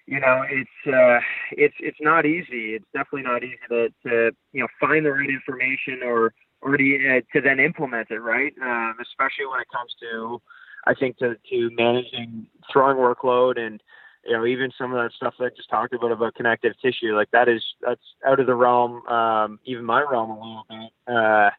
[0.06, 1.20] you know, it's uh,
[1.52, 2.76] it's it's not easy.
[2.76, 6.84] It's definitely not easy to, to you know find the right information or or to,
[6.84, 8.54] uh, to then implement it, right?
[8.62, 10.42] Um, especially when it comes to,
[10.86, 13.82] I think, to to managing throwing workload and
[14.26, 17.16] you know, even some of that stuff that I just talked about about connective tissue,
[17.16, 21.14] like that is that's out of the realm, um, even my realm a little bit.
[21.14, 21.50] Uh,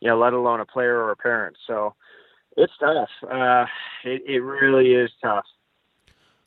[0.00, 1.56] you know, let alone a player or a parent.
[1.66, 1.94] So
[2.56, 3.08] it's tough.
[3.22, 3.66] Uh,
[4.04, 5.44] it, it really is tough.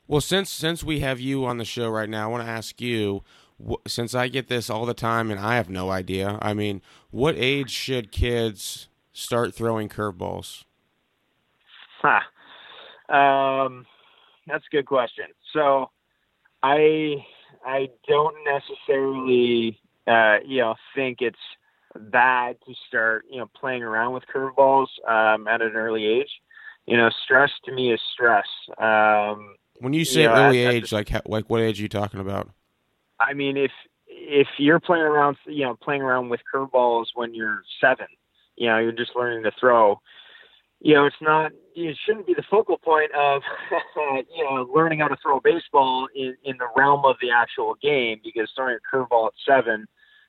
[0.07, 2.79] Well, since since we have you on the show right now, I want to ask
[2.81, 3.23] you.
[3.87, 7.35] Since I get this all the time and I have no idea, I mean, what
[7.37, 10.65] age should kids start throwing curveballs?
[12.01, 13.13] Huh.
[13.13, 13.85] Um,
[14.45, 15.25] that's a good question.
[15.53, 15.89] So,
[16.63, 17.25] I
[17.65, 21.37] I don't necessarily uh, you know think it's
[21.95, 26.29] bad to start you know playing around with curveballs um, at an early age.
[26.85, 28.45] You know, stress to me is stress.
[28.77, 31.89] Um, When you say Yeah, early I- I age, like like what age are you
[31.89, 32.49] talking about?
[33.19, 33.71] I mean, if
[34.07, 38.07] if you're playing around, you know, playing around with curveballs when you're seven,
[38.55, 39.99] you know, you're just learning to throw.
[40.81, 41.51] You know, it's not.
[41.75, 43.41] It shouldn't be the focal point of,
[44.35, 47.75] you know, learning how to throw a baseball in in the realm of the actual
[47.81, 49.85] game because throwing a curveball at seven,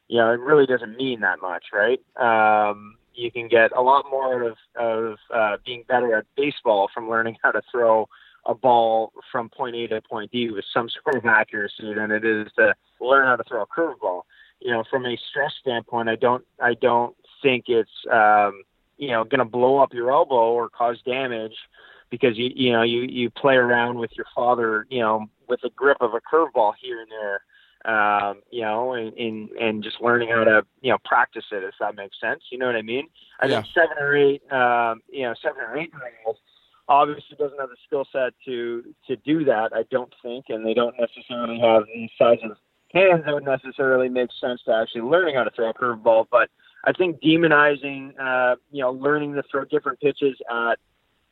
[0.08, 2.00] you know, it really doesn't mean that much, right?
[2.16, 6.88] Um, you can get a lot more out of of uh, being better at baseball
[6.94, 8.08] from learning how to throw
[8.46, 12.24] a ball from point A to point B with some sort of accuracy than it
[12.24, 14.22] is to learn how to throw a curveball.
[14.60, 18.62] You know, from a stress standpoint, I don't I don't think it's um,
[18.96, 21.56] you know going to blow up your elbow or cause damage
[22.10, 25.70] because you you know you you play around with your father you know with the
[25.70, 27.40] grip of a curveball here and there.
[27.84, 31.74] Um, you know, and, and and just learning how to you know practice it if
[31.78, 32.42] that makes sense.
[32.50, 33.06] You know what I mean?
[33.38, 36.40] I think seven or eight, um, you know, seven or eight year olds
[36.88, 39.70] obviously doesn't have the skill set to to do that.
[39.74, 42.56] I don't think, and they don't necessarily have the size of
[42.92, 46.26] hands that would necessarily make sense to actually learning how to throw a curveball.
[46.30, 46.48] But
[46.84, 50.78] I think demonizing, uh, you know, learning to throw different pitches at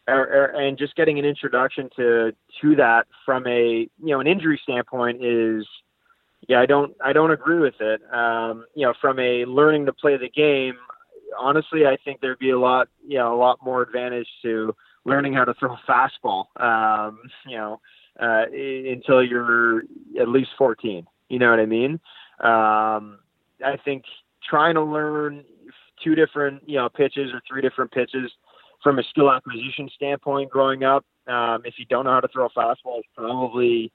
[0.07, 4.27] or, or, and just getting an introduction to to that from a you know an
[4.27, 5.67] injury standpoint is
[6.49, 9.93] yeah I don't I don't agree with it um, you know from a learning to
[9.93, 10.75] play the game
[11.38, 15.35] honestly I think there'd be a lot you know a lot more advantage to learning
[15.35, 17.81] how to throw a fastball um, you know
[18.21, 19.83] uh, until you're
[20.21, 21.93] at least 14 you know what I mean
[22.40, 23.19] um,
[23.64, 24.05] I think
[24.49, 25.45] trying to learn
[26.03, 28.31] two different you know pitches or three different pitches
[28.85, 32.47] from a skill acquisition standpoint growing up, um, if you don't know how to throw
[32.47, 33.90] a fastball, it's probably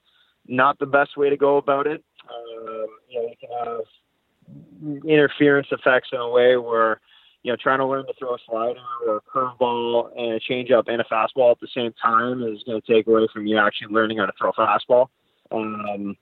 [0.48, 2.02] not the best way to go about it.
[2.28, 7.00] Um, you know, you can have interference effects in a way where,
[7.42, 10.88] you know, trying to learn to throw a slider or a curveball and a changeup
[10.88, 13.92] and a fastball at the same time is going to take away from you actually
[13.92, 15.06] learning how to throw a fastball.
[15.52, 16.16] Um,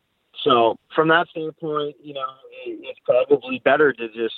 [0.44, 2.28] so from that standpoint, you know,
[2.64, 4.34] it, it's probably better to just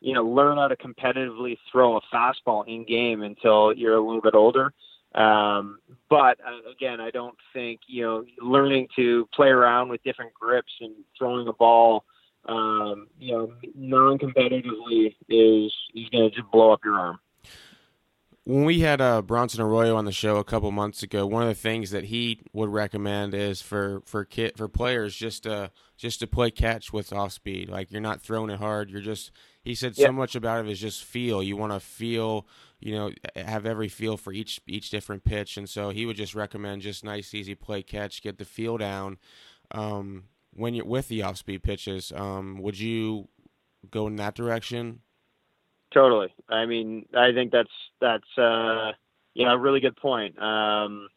[0.00, 4.22] you know, learn how to competitively throw a fastball in game until you're a little
[4.22, 4.72] bit older.
[5.14, 10.32] Um, but uh, again, I don't think, you know, learning to play around with different
[10.32, 12.04] grips and throwing a ball,
[12.46, 17.18] um, you know, non-competitively is, is going to just blow up your arm.
[18.44, 21.48] When we had uh, Bronson Arroyo on the show a couple months ago, one of
[21.48, 26.20] the things that he would recommend is for for kit for players just to just
[26.20, 27.68] to play catch with off speed.
[27.68, 28.90] Like you're not throwing it hard.
[28.90, 29.30] You're just
[29.62, 31.42] he said so much about it is just feel.
[31.42, 32.46] You want to feel,
[32.80, 36.34] you know, have every feel for each each different pitch, and so he would just
[36.34, 39.18] recommend just nice, easy play catch, get the feel down.
[39.70, 43.28] Um, when you're with the off speed pitches, um, would you
[43.90, 45.00] go in that direction?
[45.92, 46.32] Totally.
[46.48, 48.92] I mean, I think that's that's uh,
[49.46, 50.40] know a really good point.
[50.40, 51.08] Um,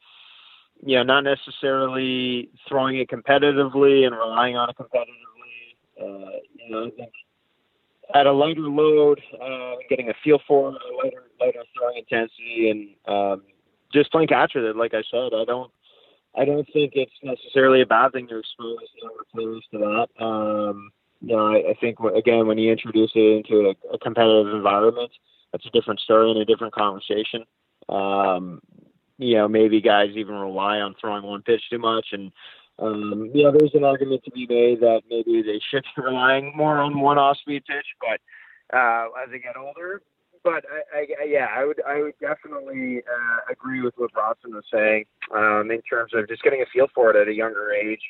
[0.85, 6.01] you know, not necessarily throwing it competitively and relying on it competitively.
[6.01, 7.11] Uh, you know, I think
[8.13, 12.69] at a lighter load, uh, getting a feel for it, a lighter, lighter throwing intensity,
[12.69, 13.43] and um,
[13.93, 14.75] just playing catch with it.
[14.75, 15.71] Like I said, I don't,
[16.35, 20.23] I don't think it's necessarily a bad thing to expose younger players to that.
[20.23, 20.91] Um,
[21.21, 25.11] you know, I, I think again when you introduce it into a, a competitive environment,
[25.51, 27.45] that's a different story and a different conversation.
[27.87, 28.61] Um,
[29.17, 32.31] you know, maybe guys even rely on throwing one pitch too much and
[32.79, 36.53] um, you know, there's an argument to be made that maybe they should be relying
[36.55, 40.01] more on one off-speed pitch, but uh, as they get older.
[40.43, 44.65] But I, I, yeah, I would, I would definitely uh, agree with what Bronson was
[44.71, 48.01] saying um, in terms of just getting a feel for it at a younger age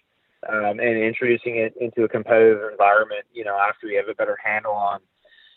[0.49, 3.25] um, and introducing it into a competitive environment.
[3.33, 4.99] You know, after we have a better handle on,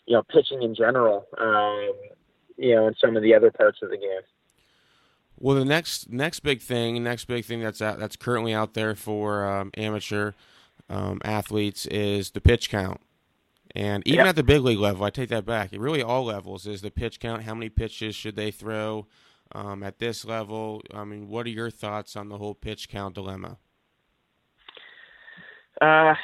[0.05, 1.25] you know, pitching in general.
[1.37, 1.93] Um,
[2.57, 4.21] you know, and some of the other parts of the game.
[5.39, 8.95] Well, the next next big thing, next big thing that's out, that's currently out there
[8.95, 10.31] for um, amateur
[10.89, 12.99] um, athletes is the pitch count,
[13.77, 14.29] and even Yep.
[14.29, 15.71] at the big league level, I take that back.
[15.71, 17.43] It really all levels is the pitch count.
[17.43, 19.05] How many pitches should they throw
[19.51, 20.81] um, at this level?
[20.91, 23.59] I mean, what are your thoughts on the whole pitch count dilemma?
[25.79, 26.15] Uh,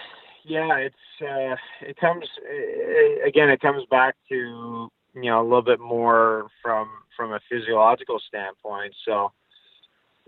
[0.46, 3.50] yeah, it's uh, it comes uh, again.
[3.52, 8.96] It comes back to you know a little bit more from from a physiological standpoint.
[9.06, 9.32] So,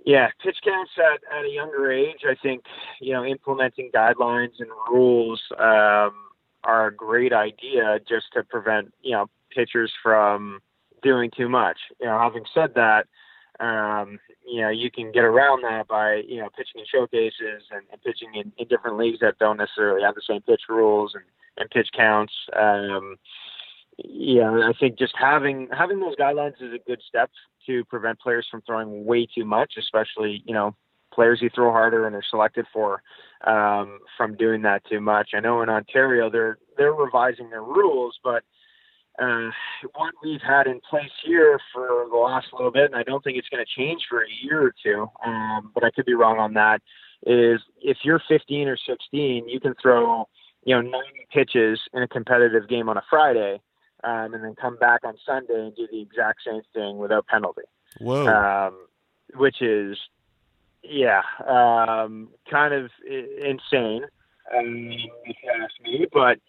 [0.06, 2.20] yeah, pitch counts at at a younger age.
[2.24, 2.66] I think
[3.02, 6.14] you know implementing guidelines and rules um,
[6.66, 10.62] are a great idea just to prevent you know pitchers from
[11.02, 11.78] doing too much.
[12.00, 13.08] You know, having said that,
[13.60, 17.84] um, you know, you can get around that by, you know, pitching in showcases and,
[17.92, 21.24] and pitching in, in different leagues that don't necessarily have the same pitch rules and,
[21.58, 22.34] and pitch counts.
[22.58, 23.16] Um,
[23.98, 27.32] yeah, I think just having having those guidelines is a good step
[27.66, 30.76] to prevent players from throwing way too much, especially, you know,
[31.16, 33.02] players you throw harder and are selected for
[33.46, 35.30] um, from doing that too much.
[35.34, 38.44] I know in Ontario they're they're revising their rules, but
[39.18, 39.50] uh,
[39.94, 43.38] what we've had in place here for the last little bit, and I don't think
[43.38, 46.38] it's going to change for a year or two, um, but I could be wrong
[46.38, 46.82] on that.
[47.26, 50.28] Is if you're 15 or 16, you can throw
[50.64, 50.98] you know 90
[51.34, 53.62] pitches in a competitive game on a Friday,
[54.04, 57.62] um, and then come back on Sunday and do the exact same thing without penalty.
[58.00, 58.28] Whoa!
[58.28, 58.88] Um,
[59.36, 59.98] which is
[60.90, 64.04] yeah, um, kind of insane,
[64.56, 64.92] um,
[65.26, 66.06] if you ask me.
[66.12, 66.40] But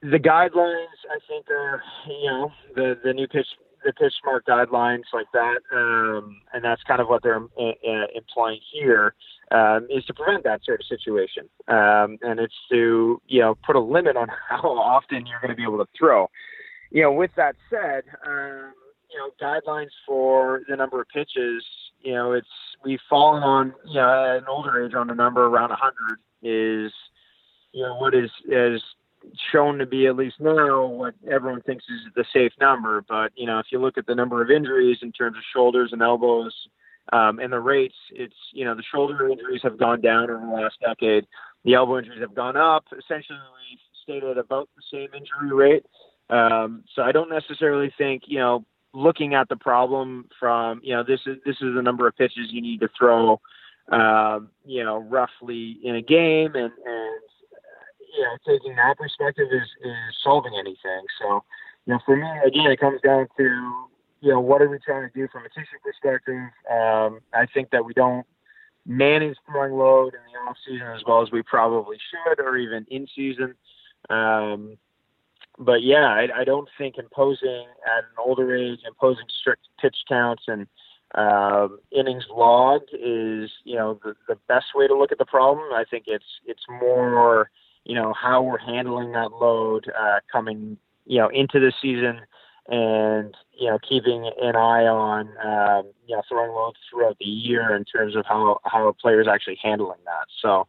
[0.00, 3.46] the guidelines, I think, are you know the the new pitch
[3.84, 8.06] the Pitch Smart guidelines like that, um, and that's kind of what they're uh, uh,
[8.14, 9.14] employing here
[9.50, 13.76] um, is to prevent that sort of situation, um, and it's to you know put
[13.76, 16.28] a limit on how often you're going to be able to throw.
[16.90, 18.72] You know, with that said, um,
[19.10, 21.64] you know guidelines for the number of pitches.
[22.02, 22.46] You know, it's
[22.84, 26.92] we've fallen on you know an older age on a number around 100 is
[27.72, 28.82] you know what is is
[29.52, 33.04] shown to be at least now what everyone thinks is the safe number.
[33.08, 35.90] But you know, if you look at the number of injuries in terms of shoulders
[35.92, 36.54] and elbows
[37.12, 40.52] um, and the rates, it's you know the shoulder injuries have gone down over the
[40.52, 41.26] last decade.
[41.64, 42.84] The elbow injuries have gone up.
[42.92, 43.38] Essentially,
[43.70, 45.86] we've stayed at about the same injury rate.
[46.30, 48.64] Um, so I don't necessarily think you know
[48.94, 52.48] looking at the problem from you know this is this is the number of pitches
[52.50, 53.40] you need to throw
[53.90, 57.22] um, you know roughly in a game and and
[58.16, 61.04] you know, taking that perspective is is solving anything.
[61.20, 61.44] So,
[61.86, 63.42] you know, for me, again, it comes down to
[64.20, 66.36] you know what are we trying to do from a tissue perspective.
[66.70, 68.26] Um, I think that we don't
[68.86, 72.86] manage throwing load in the off season as well as we probably should, or even
[72.90, 73.54] in season.
[74.10, 74.76] Um,
[75.58, 80.44] but yeah, I, I don't think imposing at an older age, imposing strict pitch counts
[80.46, 80.66] and
[81.14, 85.72] um, innings logged is you know the, the best way to look at the problem.
[85.72, 87.50] I think it's it's more
[87.84, 92.20] you know how we're handling that load uh, coming you know into the season
[92.68, 97.74] and you know keeping an eye on um, you know throwing loads throughout the year
[97.76, 100.28] in terms of how how a player is actually handling that.
[100.40, 100.66] So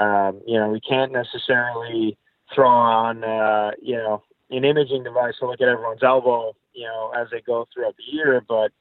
[0.00, 2.16] um, you know we can't necessarily
[2.54, 7.12] throw on uh, you know an imaging device to look at everyone's elbow you know
[7.16, 8.72] as they go throughout the year, but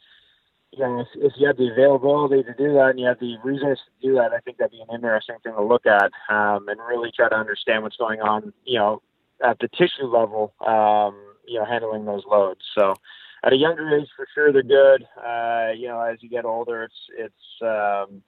[0.75, 3.37] you know, if, if you have the availability to do that and you have the
[3.43, 6.67] resources to do that, I think that'd be an interesting thing to look at um,
[6.67, 9.01] and really try to understand what's going on, you know,
[9.43, 12.61] at the tissue level, um, you know, handling those loads.
[12.75, 12.95] So
[13.43, 15.05] at a younger age, for sure, they're good.
[15.17, 18.23] Uh, you know, as you get older, it's, it's, um,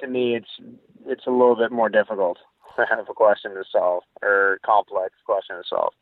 [0.00, 0.70] to me, it's,
[1.06, 2.38] it's a little bit more difficult
[2.86, 5.92] to have a question to solve or complex question to solve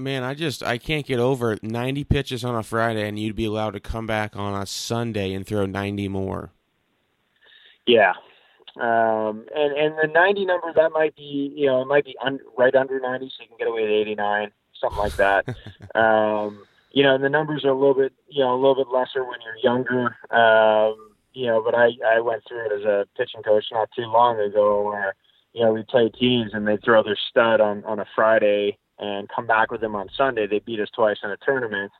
[0.00, 3.44] man, I just I can't get over 90 pitches on a Friday, and you'd be
[3.44, 6.50] allowed to come back on a Sunday and throw 90 more.
[7.86, 8.14] Yeah,
[8.76, 12.40] um, and and the 90 number that might be you know it might be un,
[12.56, 14.50] right under 90, so you can get away with 89,
[14.80, 15.48] something like that.
[15.94, 18.88] um, you know, and the numbers are a little bit you know a little bit
[18.92, 20.16] lesser when you're younger.
[20.30, 24.06] Um, you know, but I I went through it as a pitching coach not too
[24.06, 25.14] long ago where
[25.52, 29.28] you know we play teams and they throw their stud on on a Friday and
[29.34, 30.46] come back with them on Sunday.
[30.46, 31.90] They beat us twice in a tournament.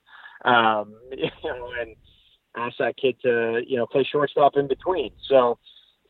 [0.45, 1.97] Um, you know, and
[2.57, 5.11] ask that kid to, you know, play shortstop in between.
[5.29, 5.59] So,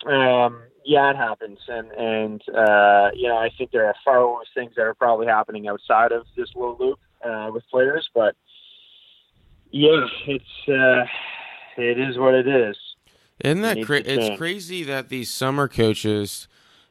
[0.07, 1.59] um, yeah, it happens.
[1.69, 5.27] And, and, uh, you know, I think there are far worse things that are probably
[5.27, 8.35] happening outside of this little loop, uh, with players, but
[9.71, 11.05] yeah, it's, uh,
[11.77, 12.77] it is what it is.
[13.45, 16.49] Isn't that cra- it's crazy that these summer coaches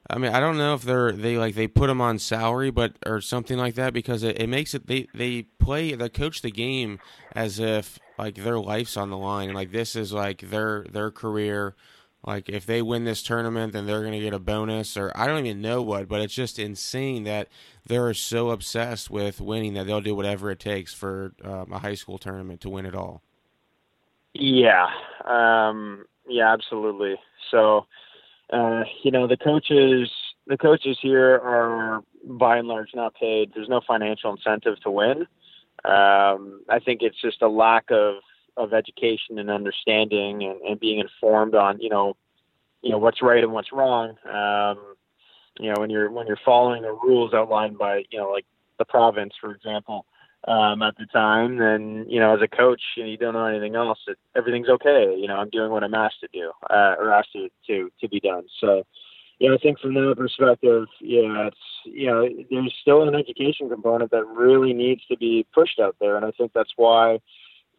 [0.09, 2.93] I mean, I don't know if they're they like they put them on salary, but
[3.05, 6.51] or something like that because it, it makes it they they play they coach the
[6.51, 6.99] game
[7.33, 11.11] as if like their life's on the line and like this is like their their
[11.11, 11.75] career.
[12.25, 15.45] Like if they win this tournament, then they're gonna get a bonus, or I don't
[15.45, 16.09] even know what.
[16.09, 17.47] But it's just insane that
[17.85, 21.93] they're so obsessed with winning that they'll do whatever it takes for um, a high
[21.93, 23.21] school tournament to win it all.
[24.33, 24.87] Yeah,
[25.25, 27.15] um, yeah, absolutely.
[27.51, 27.85] So
[28.51, 30.09] uh, you know, the coaches
[30.47, 33.51] the coaches here are by and large not paid.
[33.53, 35.27] There's no financial incentive to win.
[35.85, 38.15] Um, I think it's just a lack of
[38.57, 42.17] of education and understanding and, and being informed on you know
[42.81, 44.09] you know what's right and what's wrong.
[44.25, 44.95] Um,
[45.59, 48.45] you know when you're when you're following the rules outlined by you know like
[48.79, 50.05] the province, for example
[50.47, 53.45] um, at the time, then you know, as a coach, you, know, you don't know
[53.45, 53.99] anything else.
[54.07, 55.15] It, everything's okay.
[55.17, 58.07] You know, I'm doing what I'm asked to do uh, or asked to, to to
[58.07, 58.43] be done.
[58.59, 58.83] So,
[59.39, 64.11] yeah, I think from that perspective, yeah, it's you know, there's still an education component
[64.11, 67.19] that really needs to be pushed out there, and I think that's why,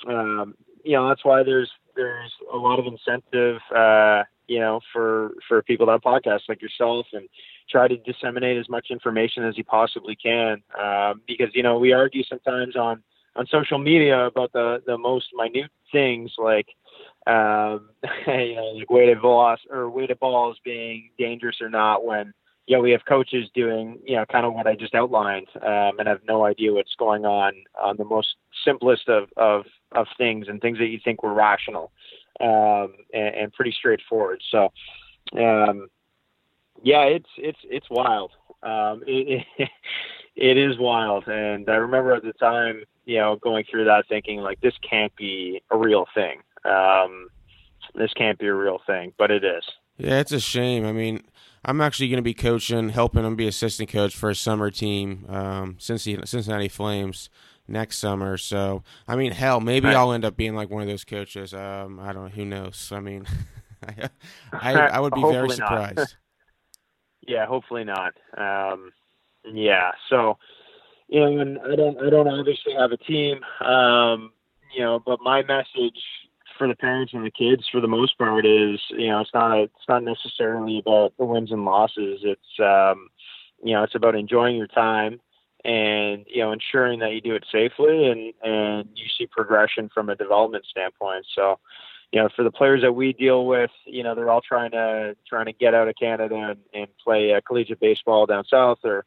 [0.07, 0.55] um,
[0.85, 5.63] you know, that's why there's there's a lot of incentive, uh, you know, for for
[5.63, 7.29] people that podcast like yourself, and
[7.71, 10.61] try to disseminate as much information as you possibly can.
[10.77, 13.01] Um, because you know, we argue sometimes on
[13.37, 16.67] on social media about the the most minute things like
[17.29, 17.91] um,
[18.27, 22.35] you know, like weighted loss or weighted balls being dangerous or not when
[22.71, 25.99] you know, we have coaches doing, you know, kind of what I just outlined, um,
[25.99, 30.47] and have no idea what's going on on the most simplest of, of, of things
[30.47, 31.91] and things that you think were rational,
[32.41, 34.43] um, and, and pretty straightforward.
[34.51, 34.73] So,
[35.39, 35.89] um,
[36.83, 38.33] yeah, it's, it's, it's wild.
[38.63, 39.69] Um, it, it,
[40.37, 41.29] it is wild.
[41.29, 45.15] And I remember at the time, you know, going through that thinking like, this can't
[45.17, 46.41] be a real thing.
[46.65, 47.29] Um,
[47.95, 49.65] this can't be a real thing, but it is.
[49.97, 50.87] Yeah, it's a shame.
[50.87, 51.23] I mean,
[51.65, 55.27] I'm actually going to be coaching, helping him be assistant coach for a summer team,
[55.29, 57.29] um, Cincinnati, Cincinnati Flames
[57.69, 58.37] next summer.
[58.37, 59.97] So, I mean, hell, maybe right.
[59.97, 61.55] I'll end up being like one of those coaches.
[61.55, 62.31] Um, I don't know.
[62.31, 62.91] Who knows?
[62.93, 63.27] I mean,
[63.89, 64.09] I,
[64.53, 66.17] I, I, would be very surprised.
[67.27, 68.15] yeah, hopefully not.
[68.37, 68.93] Um,
[69.53, 69.93] yeah.
[70.09, 70.39] So,
[71.09, 74.33] you know, and I don't, I don't obviously have a team, um,
[74.75, 75.99] you know, but my message
[76.61, 79.57] for the parents and the kids for the most part is you know it's not
[79.57, 83.09] a, it's not necessarily about the wins and losses it's um
[83.65, 85.19] you know it's about enjoying your time
[85.65, 90.09] and you know ensuring that you do it safely and and you see progression from
[90.09, 91.27] a development standpoint.
[91.35, 91.59] So
[92.13, 95.17] you know for the players that we deal with you know they're all trying to
[95.29, 99.05] trying to get out of canada and, and play uh, collegiate baseball down south or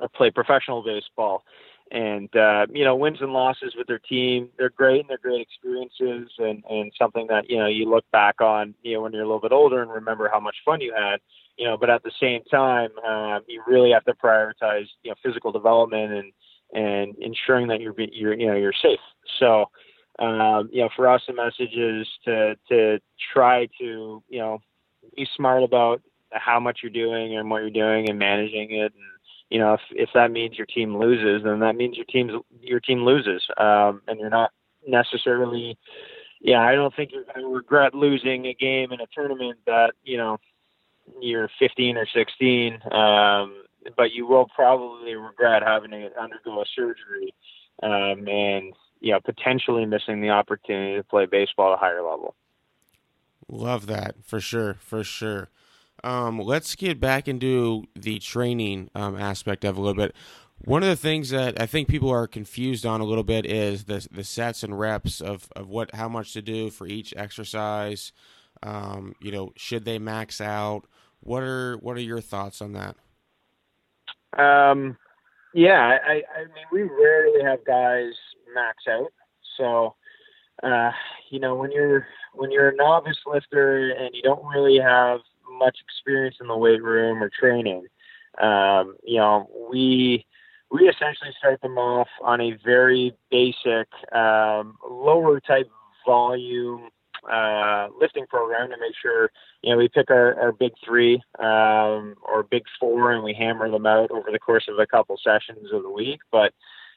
[0.00, 1.44] or play professional baseball
[1.90, 5.40] and uh, you know wins and losses with their team they're great and they're great
[5.40, 9.22] experiences and and something that you know you look back on you know when you're
[9.22, 11.18] a little bit older and remember how much fun you had
[11.56, 15.14] you know but at the same time um, you really have to prioritize you know
[15.22, 16.32] physical development and
[16.72, 19.00] and ensuring that you're you're you know you're safe.
[19.38, 19.66] So
[20.18, 23.00] um, you know for us the message is to to
[23.32, 24.58] try to you know
[25.16, 29.19] be smart about how much you're doing and what you're doing and managing it and
[29.50, 32.32] you know, if if that means your team loses, then that means your team's
[32.62, 34.52] your team loses, um, and you're not
[34.86, 35.76] necessarily.
[36.40, 39.92] Yeah, I don't think you're going to regret losing a game in a tournament that
[40.04, 40.38] you know
[41.20, 43.64] you're 15 or 16, um,
[43.96, 47.34] but you will probably regret having to undergo a surgery
[47.82, 52.34] um, and you know potentially missing the opportunity to play baseball at a higher level.
[53.48, 55.48] Love that for sure, for sure.
[56.02, 60.14] Um, let's get back into the training um, aspect of a little bit.
[60.64, 63.84] One of the things that I think people are confused on a little bit is
[63.84, 68.12] the the sets and reps of, of what how much to do for each exercise.
[68.62, 70.82] Um, you know, should they max out?
[71.20, 72.96] What are what are your thoughts on that?
[74.38, 74.96] Um,
[75.54, 78.12] yeah, I, I mean, we rarely have guys
[78.54, 79.12] max out.
[79.56, 79.94] So,
[80.62, 80.90] uh,
[81.30, 85.20] you know, when you're when you're a novice lifter and you don't really have
[85.60, 87.86] much experience in the weight room or training,
[88.42, 90.26] um, you know, we
[90.72, 95.68] we essentially start them off on a very basic, um, lower type
[96.06, 96.90] volume
[97.30, 99.30] uh, lifting program to make sure
[99.62, 103.70] you know we pick our, our big three um, or big four and we hammer
[103.70, 106.20] them out over the course of a couple sessions of the week.
[106.32, 106.54] But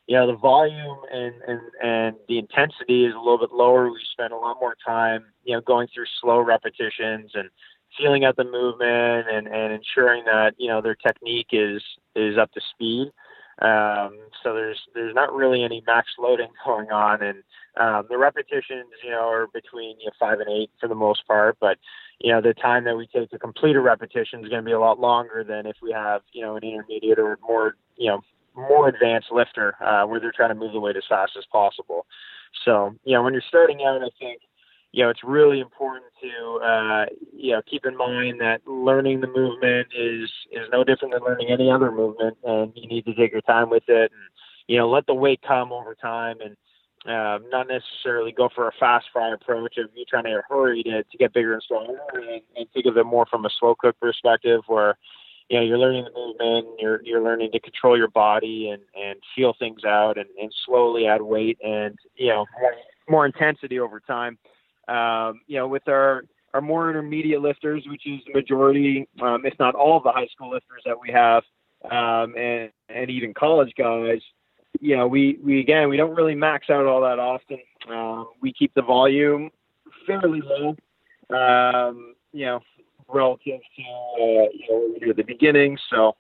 [0.08, 3.92] you know the volume and, and and the intensity is a little bit lower.
[3.92, 7.50] We spend a lot more time you know going through slow repetitions and
[7.98, 11.82] feeling out the movement and, and ensuring that you know their technique is
[12.16, 13.12] is up to speed.
[13.62, 17.44] Um, so there's there's not really any max loading going on, and
[17.80, 21.28] um, the repetitions you know are between you know, five and eight for the most
[21.28, 21.58] part.
[21.62, 21.78] But
[22.20, 24.74] you know the time that we take to complete a repetition is going to be
[24.74, 28.22] a lot longer than if we have you know an intermediate or more you know
[28.56, 32.06] more advanced lifter uh, where they're trying to move the weight as fast as possible.
[32.66, 34.42] So you know when you're starting out, I think
[34.94, 39.28] you know, it's really important to, uh, you know, keep in mind that learning the
[39.28, 43.32] movement is, is no different than learning any other movement and you need to take
[43.32, 44.22] your time with it and,
[44.68, 46.56] you know, let the weight come over time and,
[47.06, 51.04] uh, not necessarily go for a fast fry approach of you trying to hurry to,
[51.04, 54.00] to get bigger and stronger and, and think of it more from a slow cook
[54.00, 54.96] perspective where,
[55.50, 59.20] you know, you're learning the movement, you're, you're learning to control your body and, and
[59.36, 62.74] feel things out and, and slowly add weight and, you know, more,
[63.10, 64.38] more intensity over time.
[64.88, 66.24] Um, you know, with our
[66.54, 70.28] our more intermediate lifters, which is the majority, um, if not all of the high
[70.28, 71.44] school lifters that we have,
[71.92, 74.22] um, and and even college guys,
[74.80, 77.60] you know, we we again we don't really max out all that often.
[77.90, 79.50] Um, we keep the volume
[80.06, 80.76] fairly low,
[81.36, 82.60] um, you know,
[83.08, 83.82] relative to
[84.22, 85.78] uh, you know what we do at the beginning.
[85.90, 86.16] So,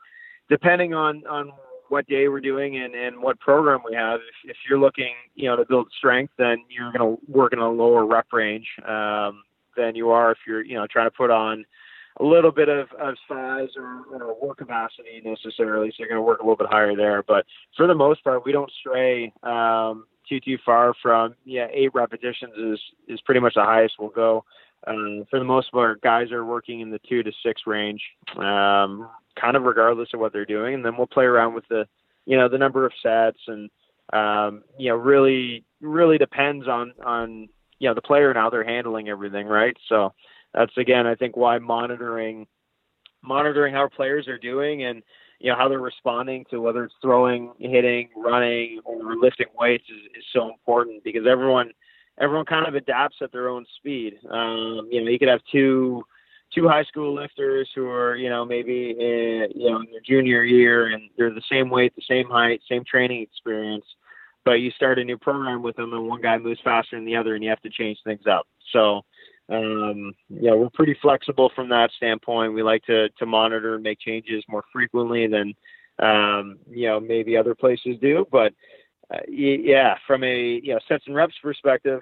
[0.50, 1.52] depending on on
[1.94, 4.20] what day we're doing and, and what program we have.
[4.20, 7.60] If, if you're looking, you know, to build strength, then you're going to work in
[7.60, 8.68] a lower rep range.
[8.86, 9.44] Um,
[9.76, 11.66] than you are if you're you know trying to put on
[12.20, 15.90] a little bit of, of size or, or work capacity necessarily.
[15.90, 17.24] So you're going to work a little bit higher there.
[17.24, 17.44] But
[17.76, 22.54] for the most part, we don't stray um, too too far from yeah eight repetitions
[22.58, 24.46] is is pretty much the highest we'll go.
[24.86, 28.02] Um, for the most part, guys are working in the two to six range,
[28.38, 29.10] um,
[29.40, 31.88] kind of regardless of what they're doing, and then we'll play around with the,
[32.26, 33.70] you know, the number of sets, and
[34.12, 37.48] um, you know, really, really depends on on
[37.80, 39.76] you know the player and how they're handling everything, right?
[39.88, 40.14] So
[40.54, 42.48] that's again, I think, why monitoring
[43.24, 45.02] monitoring how players are doing and
[45.40, 50.18] you know how they're responding to whether it's throwing, hitting, running, or lifting weights is,
[50.18, 51.72] is so important because everyone
[52.20, 54.16] everyone kind of adapts at their own speed.
[54.30, 56.04] Um, you know, you could have two
[56.54, 60.44] two high school lifters who are you know maybe in, you know in their junior
[60.44, 63.86] year and they're the same weight, the same height, same training experience,
[64.46, 67.16] but you start a new program with them and one guy moves faster than the
[67.16, 68.48] other and you have to change things up.
[68.72, 69.02] So.
[69.50, 72.54] Um, know, we're pretty flexible from that standpoint.
[72.54, 75.54] We like to to monitor and make changes more frequently than
[76.00, 78.26] um, you know maybe other places do.
[78.32, 78.54] But
[79.12, 82.02] uh, yeah, from a you know sets and reps perspective,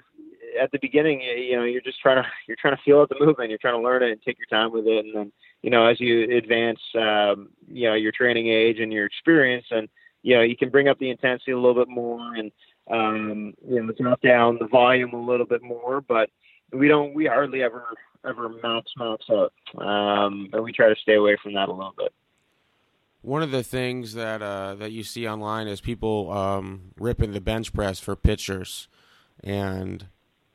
[0.60, 3.24] at the beginning, you know, you're just trying to you're trying to feel out the
[3.24, 5.32] movement, you're trying to learn it and take your time with it, and then
[5.62, 9.88] you know as you advance, um, you know, your training age and your experience, and
[10.22, 12.52] you know you can bring up the intensity a little bit more, and
[12.90, 16.30] um, you know drop down the volume a little bit more, but
[16.72, 17.84] we don't we hardly ever
[18.26, 21.94] ever max max out, um, and we try to stay away from that a little
[21.96, 22.12] bit
[23.22, 27.40] one of the things that uh, that you see online is people um, ripping the
[27.40, 28.88] bench press for pitchers.
[29.42, 30.06] And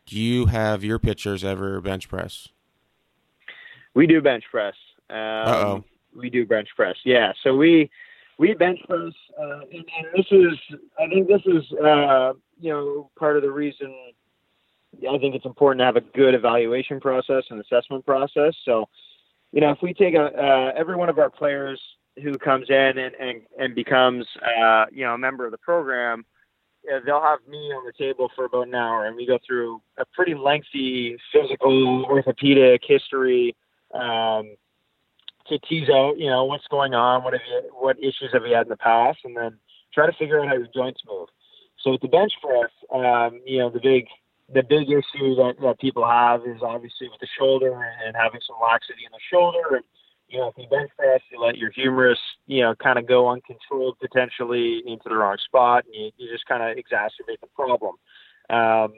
[0.06, 2.50] do you have your pitchers ever bench press?
[3.94, 4.76] We do bench press.
[5.10, 5.84] Um, oh.
[6.16, 6.96] We do bench press.
[7.04, 7.32] Yeah.
[7.44, 7.90] So we
[8.38, 13.10] we bench press, uh, and, and, this is I think this is uh, you know
[13.18, 13.96] part of the reason
[15.10, 18.54] I think it's important to have a good evaluation process and assessment process.
[18.66, 18.90] So
[19.54, 21.80] you know if we take a uh, every one of our players
[22.22, 26.26] who comes in and and, and becomes uh, you know a member of the program,
[26.92, 29.82] uh, they'll have me on the table for about an hour, and we go through
[29.98, 33.56] a pretty lengthy physical orthopedic history
[33.94, 34.56] um,
[35.48, 38.56] to tease out you know what's going on, what have you, what issues have you
[38.56, 39.58] had in the past, and then
[39.94, 41.30] try to figure out how your joints move.
[41.84, 44.08] So with the bench press, um, you know the big
[44.54, 48.56] the big issue that, that people have is obviously with the shoulder and having some
[48.62, 49.84] laxity in the shoulder and
[50.28, 53.30] you know, if you bench press, you let your humerus, you know, kind of go
[53.30, 57.96] uncontrolled potentially into the wrong spot, and you, you just kind of exacerbate the problem.
[58.50, 58.94] Um,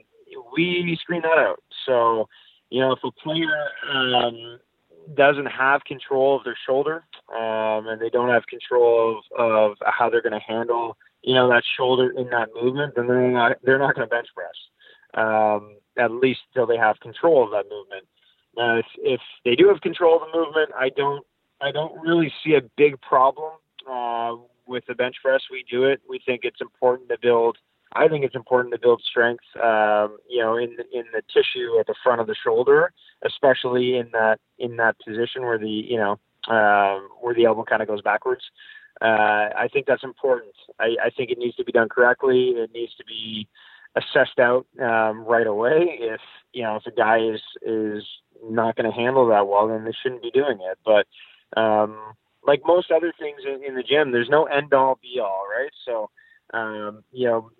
[0.53, 1.61] we screen that out.
[1.85, 2.27] So,
[2.69, 4.59] you know, if a player um,
[5.15, 7.03] doesn't have control of their shoulder
[7.33, 11.49] um, and they don't have control of, of how they're going to handle, you know,
[11.49, 14.49] that shoulder in that movement, then they're not they're not going to bench press.
[15.15, 18.07] Um, at least until they have control of that movement.
[18.59, 21.25] Uh, if, if they do have control of the movement, I don't
[21.61, 23.53] I don't really see a big problem
[23.89, 24.35] uh,
[24.65, 25.41] with the bench press.
[25.51, 26.01] We do it.
[26.07, 27.57] We think it's important to build.
[27.93, 31.87] I think it's important to build strength, um, you know, in in the tissue at
[31.87, 32.91] the front of the shoulder,
[33.25, 36.19] especially in that in that position where the you know
[36.53, 38.43] um, where the elbow kind of goes backwards.
[39.01, 40.53] Uh, I think that's important.
[40.79, 42.49] I, I think it needs to be done correctly.
[42.49, 43.47] It needs to be
[43.95, 45.97] assessed out um, right away.
[45.99, 46.21] If
[46.53, 48.03] you know if a guy is is
[48.43, 50.77] not going to handle that well, then they shouldn't be doing it.
[50.85, 51.07] But
[51.59, 51.97] um,
[52.45, 55.71] like most other things in, in the gym, there's no end all be all, right?
[55.85, 56.09] So
[56.53, 57.51] um, you know,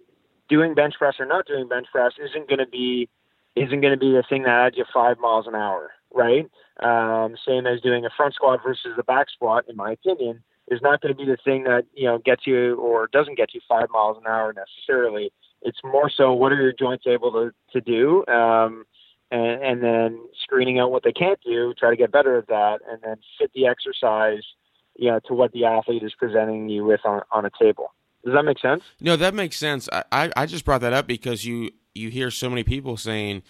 [0.50, 3.10] doing bench press or not doing bench press isn't going to be
[3.56, 6.50] isn't going to be the thing that adds you five miles an hour, right?
[6.82, 10.82] Um, same as doing a front squat versus a back squat, in my opinion, is
[10.82, 13.62] not going to be the thing that you know gets you or doesn't get you
[13.68, 15.32] five miles an hour necessarily.
[15.62, 18.86] It's more so what are your joints able to to do, um,
[19.32, 20.20] and, and then
[20.50, 23.52] screening out what they can't do, try to get better at that, and then fit
[23.54, 24.44] the exercise,
[24.96, 27.94] you know, to what the athlete is presenting you with on on a table.
[28.26, 28.84] Does that make sense?
[29.00, 29.88] No, that makes sense.
[30.12, 33.44] I, I just brought that up because you you hear so many people saying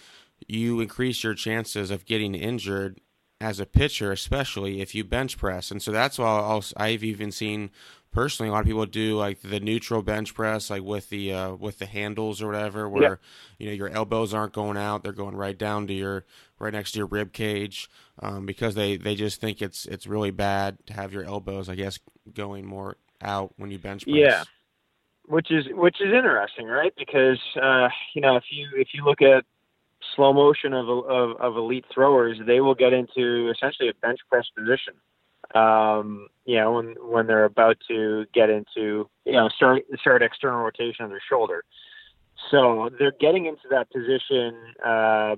[0.46, 3.00] you increase your chances of getting injured
[3.40, 5.70] as a pitcher, especially if you bench press.
[5.70, 7.70] And so that's why i have even seen
[8.12, 11.54] personally a lot of people do like the neutral bench press, like with the uh,
[11.54, 13.16] with the handles or whatever, where yeah.
[13.58, 16.24] you know your elbows aren't going out; they're going right down to your
[16.58, 17.88] right next to your rib cage,
[18.20, 21.74] um, because they they just think it's it's really bad to have your elbows, I
[21.74, 21.98] guess,
[22.32, 24.16] going more out when you bench press.
[24.16, 24.44] Yeah.
[25.26, 26.92] Which is which is interesting, right?
[26.96, 29.44] Because uh, you know if you if you look at
[30.16, 34.46] slow motion of, of, of elite throwers, they will get into essentially a bench press
[34.56, 34.94] position.
[35.54, 40.60] Um, you know, when when they're about to get into you know start start external
[40.60, 41.64] rotation of their shoulder.
[42.50, 45.36] So they're getting into that position, uh,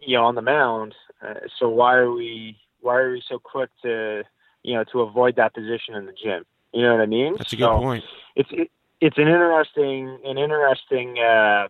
[0.00, 0.94] you know, on the mound.
[1.26, 4.22] Uh, so why are we why are we so quick to
[4.62, 6.44] you know to avoid that position in the gym?
[6.72, 7.34] You know what I mean?
[7.38, 8.04] That's a good so point.
[8.34, 8.70] It's it,
[9.00, 11.68] it's an interesting an interesting uh,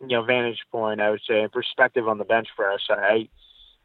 [0.00, 2.80] you know vantage point I would say and perspective on the bench press.
[2.88, 3.28] I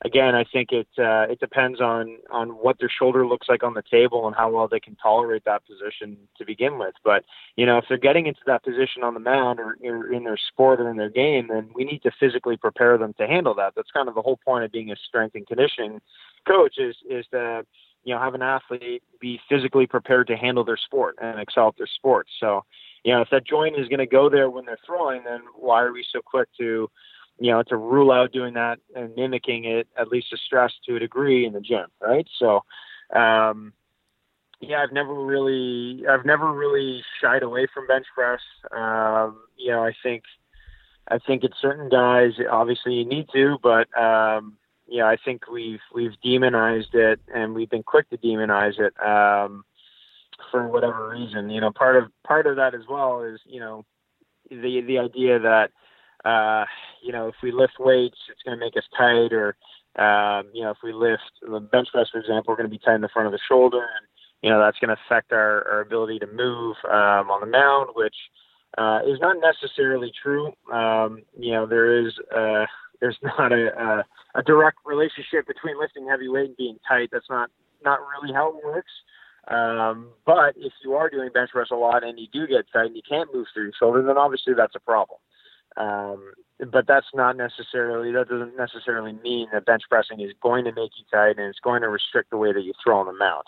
[0.04, 3.74] again, I think it uh, it depends on on what their shoulder looks like on
[3.74, 6.96] the table and how well they can tolerate that position to begin with.
[7.04, 7.24] But
[7.56, 10.38] you know, if they're getting into that position on the mound or, or in their
[10.38, 13.74] sport or in their game, then we need to physically prepare them to handle that.
[13.76, 16.02] That's kind of the whole point of being a strength and conditioning
[16.48, 17.66] coach is is to
[18.04, 21.78] you know have an athlete be physically prepared to handle their sport and excel at
[21.78, 22.28] their sport.
[22.40, 22.64] So
[23.04, 25.82] you know, if that joint is going to go there when they're throwing, then why
[25.82, 26.90] are we so quick to
[27.40, 30.96] you know, to rule out doing that and mimicking it at least a stress to
[30.96, 32.28] a degree in the gym, right?
[32.40, 32.64] So,
[33.16, 33.74] um,
[34.62, 38.40] yeah, I've never really, I've never really shied away from bench press.
[38.72, 40.24] Um, you know, I think,
[41.10, 44.58] I think it's certain guys, obviously you need to, but, um,
[44.94, 49.66] I think we've, we've demonized it and we've been quick to demonize it, um,
[50.52, 53.86] for whatever reason, you know, part of, part of that as well is, you know,
[54.50, 55.72] the, the idea that,
[56.26, 56.66] uh,
[57.02, 59.56] you know, if we lift weights, it's going to make us tight, or
[59.96, 62.84] um, you know, if we lift the bench press, for example, we're going to be
[62.84, 64.08] tight in the front of the shoulder, and
[64.42, 67.90] you know that's going to affect our, our ability to move um, on the mound,
[67.96, 68.16] which
[68.78, 70.54] uh, is not necessarily true.
[70.72, 72.66] Um, you know, there is uh,
[73.02, 77.10] there's not a, a a direct relationship between lifting heavy weight and being tight.
[77.12, 77.50] That's not
[77.84, 78.92] not really how it works.
[79.48, 82.88] Um, but if you are doing bench press a lot and you do get tight
[82.88, 85.20] and you can't move through your shoulder, then obviously that's a problem.
[85.78, 86.34] Um,
[86.72, 90.92] but that's not necessarily that doesn't necessarily mean that bench pressing is going to make
[90.98, 93.44] you tight and it's going to restrict the way that you throw on the.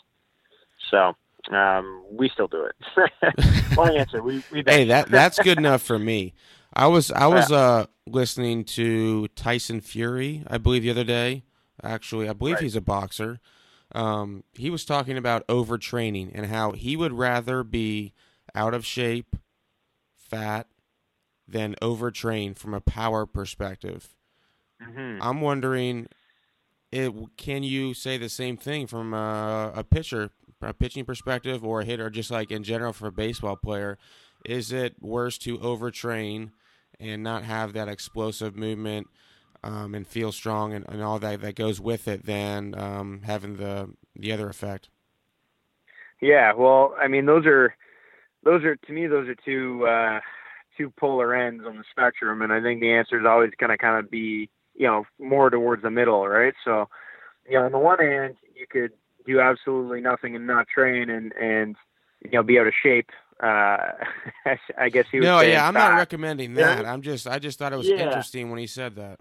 [0.89, 1.15] So
[1.55, 3.77] um, we still do it.
[3.77, 4.21] Long answer.
[4.21, 6.33] We, we hey, that that's good enough for me.
[6.73, 11.43] I was I was uh, listening to Tyson Fury, I believe, the other day.
[11.83, 12.63] Actually, I believe right.
[12.63, 13.39] he's a boxer.
[13.93, 18.13] Um, he was talking about overtraining and how he would rather be
[18.53, 19.35] out of shape,
[20.17, 20.67] fat,
[21.47, 24.15] than overtrain from a power perspective.
[24.81, 25.21] Mm-hmm.
[25.21, 26.07] I'm wondering,
[26.91, 30.31] it, can you say the same thing from a, a pitcher,
[30.61, 33.97] a pitching perspective, or a hitter, just like in general for a baseball player?
[34.43, 36.51] Is it worse to overtrain
[36.99, 39.07] and not have that explosive movement
[39.63, 43.57] um, and feel strong and, and, all that that goes with it than um, having
[43.57, 44.89] the the other effect?
[46.21, 47.75] Yeah, well, I mean, those are
[48.43, 49.85] those are to me those are two.
[49.87, 50.19] Uh,
[50.77, 53.77] two polar ends on the spectrum, and I think the answer is always going to
[53.77, 56.53] kind of be, you know, more towards the middle, right?
[56.63, 56.89] So,
[57.47, 58.91] you know, on the one hand, you could
[59.25, 61.75] do absolutely nothing and not train and and
[62.23, 63.09] you know be out of shape.
[63.41, 63.77] Uh,
[64.77, 65.25] I guess he was.
[65.25, 65.89] No, yeah, I'm fat.
[65.89, 66.83] not recommending that.
[66.83, 66.93] Yeah.
[66.93, 67.97] I'm just, I just thought it was yeah.
[67.97, 69.19] interesting when he said that.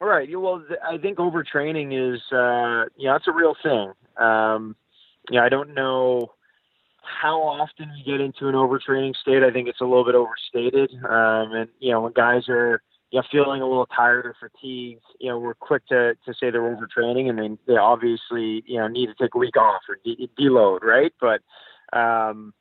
[0.00, 0.28] All right.
[0.38, 3.92] Well, I think overtraining is, uh, you know, it's a real thing.
[4.16, 4.76] Um,
[5.30, 6.32] yeah, I don't know
[7.06, 10.92] how often we get into an overtraining state, I think it's a little bit overstated.
[11.04, 15.02] Um, and you know, when guys are you know feeling a little tired or fatigued,
[15.20, 18.88] you know, we're quick to to say they're overtraining, and they they obviously you know
[18.88, 21.12] need to take a week off or de- deload, right?
[21.20, 21.42] But
[21.96, 22.52] um,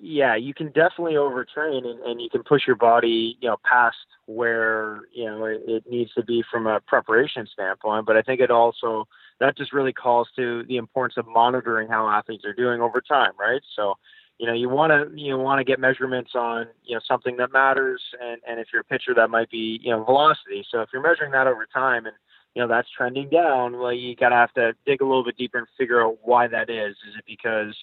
[0.00, 3.96] yeah, you can definitely overtrain and, and you can push your body, you know, past
[4.26, 8.06] where, you know, it, it needs to be from a preparation standpoint.
[8.06, 9.08] But I think it also,
[9.40, 13.32] that just really calls to the importance of monitoring how athletes are doing over time,
[13.38, 13.62] right?
[13.76, 13.94] So,
[14.38, 17.52] you know, you want to, you want to get measurements on, you know, something that
[17.52, 18.02] matters.
[18.20, 20.64] And, and if you're a pitcher, that might be, you know, velocity.
[20.70, 22.14] So if you're measuring that over time and,
[22.54, 25.36] you know, that's trending down, well, you got to have to dig a little bit
[25.36, 26.96] deeper and figure out why that is.
[27.08, 27.74] Is it because,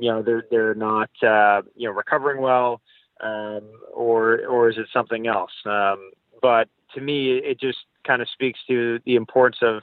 [0.00, 2.80] you know they're they're not uh, you know recovering well,
[3.20, 3.62] um,
[3.94, 5.52] or or is it something else?
[5.66, 6.10] Um,
[6.42, 9.82] but to me, it just kind of speaks to the importance of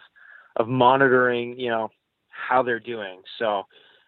[0.57, 1.89] of monitoring you know
[2.29, 3.21] how they're doing.
[3.39, 3.63] So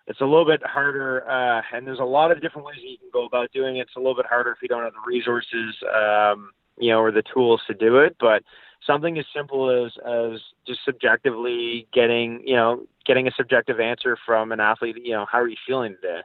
[0.07, 2.97] it's a little bit harder, uh, and there's a lot of different ways that you
[2.97, 3.81] can go about doing it.
[3.81, 7.11] It's a little bit harder if you don't have the resources, um, you know, or
[7.11, 8.15] the tools to do it.
[8.19, 8.43] But
[8.85, 14.51] something as simple as as just subjectively getting you know getting a subjective answer from
[14.51, 16.21] an athlete you know how are you feeling today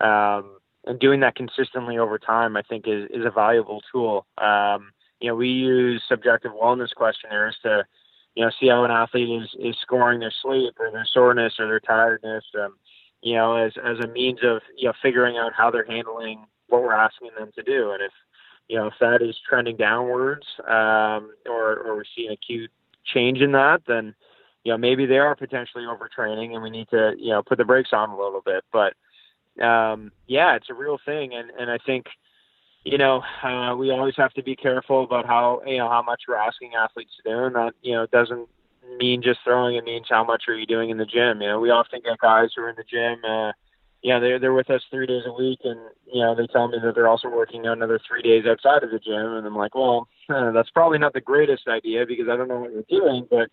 [0.00, 4.90] um, and doing that consistently over time i think is is a valuable tool um,
[5.20, 7.84] you know we use subjective wellness questionnaires to
[8.36, 11.66] you know see how an athlete is is scoring their sleep or their soreness or
[11.66, 12.76] their tiredness um,
[13.22, 16.82] you know as as a means of you know figuring out how they're handling what
[16.82, 18.12] we're asking them to do and if
[18.68, 22.70] you know, if that is trending downwards, um, or, or we're seeing acute
[23.04, 24.14] change in that, then,
[24.64, 27.64] you know, maybe they are potentially overtraining and we need to, you know, put the
[27.64, 28.64] brakes on a little bit.
[28.72, 28.94] But,
[29.64, 31.34] um, yeah, it's a real thing.
[31.34, 32.06] And, and I think,
[32.86, 36.22] you know, uh, we always have to be careful about how you know how much
[36.28, 38.48] we're asking athletes to do, and that you know doesn't
[38.96, 39.74] mean just throwing.
[39.74, 41.42] It means how much are you doing in the gym.
[41.42, 43.24] You know, we often get guys who are in the gym.
[43.28, 43.50] Uh,
[44.02, 46.68] you know, they're they're with us three days a week, and you know they tell
[46.68, 49.74] me that they're also working another three days outside of the gym, and I'm like,
[49.74, 53.26] well, uh, that's probably not the greatest idea because I don't know what you're doing,
[53.28, 53.50] but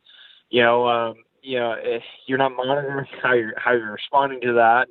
[0.52, 4.54] you know, um, you know, if you're not monitoring how you're how you're responding to
[4.54, 4.90] that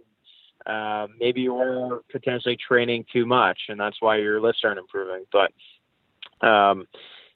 [0.66, 5.24] uh, maybe you're potentially training too much, and that's why your lifts aren't improving.
[5.32, 6.86] But um,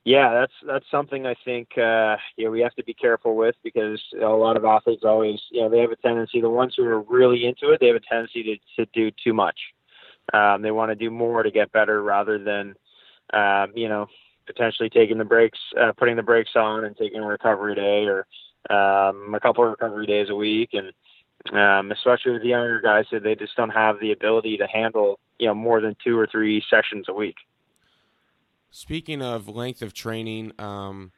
[0.05, 3.57] yeah, that's that's something I think uh, you know we have to be careful with
[3.65, 6.85] because a lot of athletes always you know they have a tendency the ones who
[6.85, 9.59] are really into it they have a tendency to to do too much.
[10.33, 12.75] Um, they want to do more to get better rather than
[13.33, 14.07] um, you know
[14.47, 18.27] potentially taking the breaks, uh, putting the brakes on, and taking a recovery day or
[18.71, 20.93] um, a couple of recovery days a week and
[21.53, 25.19] um, especially with the younger guys that they just don't have the ability to handle
[25.39, 27.37] you know more than two or three sessions a week.
[28.71, 31.13] Speaking of length of training, um,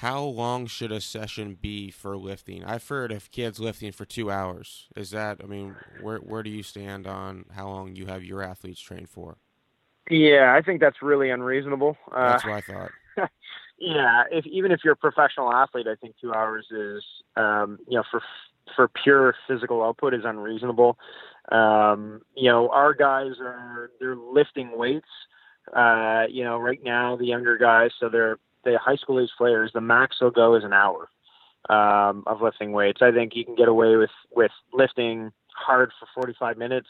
[0.00, 2.64] how long should a session be for lifting?
[2.64, 4.88] I've heard of kids lifting for two hours.
[4.94, 5.40] Is that?
[5.42, 9.06] I mean, where where do you stand on how long you have your athletes train
[9.06, 9.38] for?
[10.10, 11.96] Yeah, I think that's really unreasonable.
[12.12, 12.90] Uh, that's what I thought.
[13.78, 17.02] yeah, if even if you're a professional athlete, I think two hours is
[17.36, 18.20] um, you know for
[18.74, 20.98] for pure physical output is unreasonable.
[21.52, 25.08] Um, you know, our guys are they're lifting weights.
[25.72, 29.70] Uh, you know, right now the younger guys, so they're the high school age players,
[29.72, 31.08] the max they'll go is an hour
[31.70, 33.00] um, of lifting weights.
[33.02, 36.88] I think you can get away with with lifting hard for 45 minutes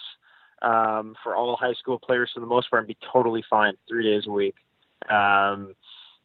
[0.62, 4.04] um, for all high school players for the most part and be totally fine three
[4.04, 4.56] days a week.
[5.10, 5.74] Um,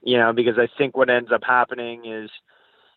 [0.04, 2.30] you know, because I think what ends up happening is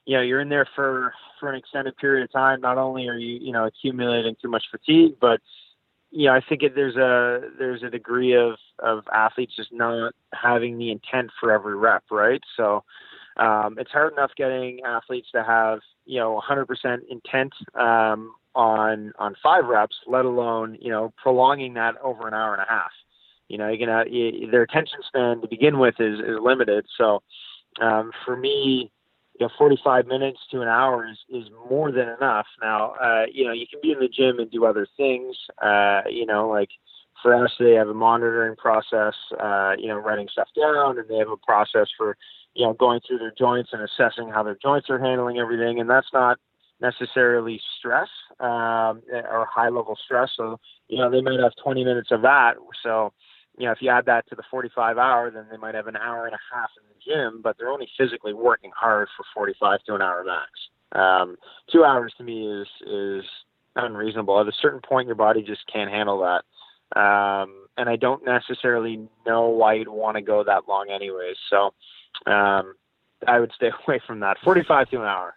[0.06, 2.60] you know you're in there for for an extended period of time.
[2.60, 5.40] Not only are you you know accumulating too much fatigue but
[6.10, 10.12] you know i think it, there's a there's a degree of of athletes just not
[10.32, 12.40] having the intent for every rep right?
[12.56, 12.84] So
[13.36, 16.66] um, it's hard enough getting athletes to have you know 100%
[17.10, 22.54] intent um, on on five reps let alone you know prolonging that over an hour
[22.54, 22.92] and a half.
[23.48, 26.86] You know you can you, their attention span to begin with is is limited.
[26.96, 27.22] So
[27.80, 28.92] um, for me
[29.38, 32.46] you know, 45 minutes to an hour is, is more than enough.
[32.62, 35.36] Now, uh, you know, you can be in the gym and do other things.
[35.60, 36.68] Uh, you know, like
[37.20, 41.16] for us, they have a monitoring process, uh, you know, writing stuff down, and they
[41.16, 42.16] have a process for,
[42.54, 45.80] you know, going through their joints and assessing how their joints are handling everything.
[45.80, 46.38] And that's not
[46.80, 48.08] necessarily stress
[48.40, 50.30] um, or high level stress.
[50.36, 52.54] So, you know, they might have 20 minutes of that.
[52.82, 53.12] So,
[53.58, 55.96] you know, if you add that to the 45 hour, then they might have an
[55.96, 59.80] hour and a half in the gym, but they're only physically working hard for 45
[59.84, 60.50] to an hour max.
[60.92, 61.36] Um,
[61.72, 63.24] two hours to me is is
[63.76, 64.40] unreasonable.
[64.40, 66.44] At a certain point, your body just can't handle that.
[66.98, 71.36] Um, and I don't necessarily know why you'd want to go that long, anyways.
[71.50, 71.74] So
[72.30, 72.74] um,
[73.26, 74.36] I would stay away from that.
[74.44, 75.34] 45 to an hour.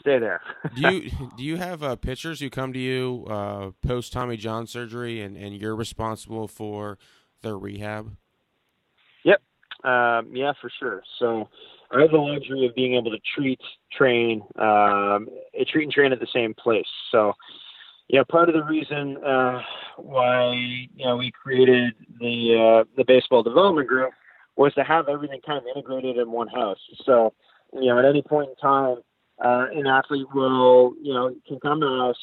[0.00, 0.42] Stay there.
[0.74, 4.66] do you do you have uh, pitchers who come to you uh, post Tommy John
[4.66, 6.98] surgery, and, and you're responsible for
[7.42, 8.16] their rehab?
[9.24, 9.42] Yep.
[9.84, 11.02] Um, yeah, for sure.
[11.18, 11.48] So
[11.90, 13.60] I have the luxury of being able to treat,
[13.96, 15.28] train, um,
[15.68, 16.86] treat and train at the same place.
[17.12, 17.32] So,
[18.08, 19.60] yeah, part of the reason uh,
[19.96, 20.52] why
[20.94, 24.10] you know we created the uh, the baseball development group
[24.56, 26.78] was to have everything kind of integrated in one house.
[27.04, 27.34] So,
[27.72, 28.96] you know, at any point in time,
[29.44, 32.16] uh, an athlete will you know can come to us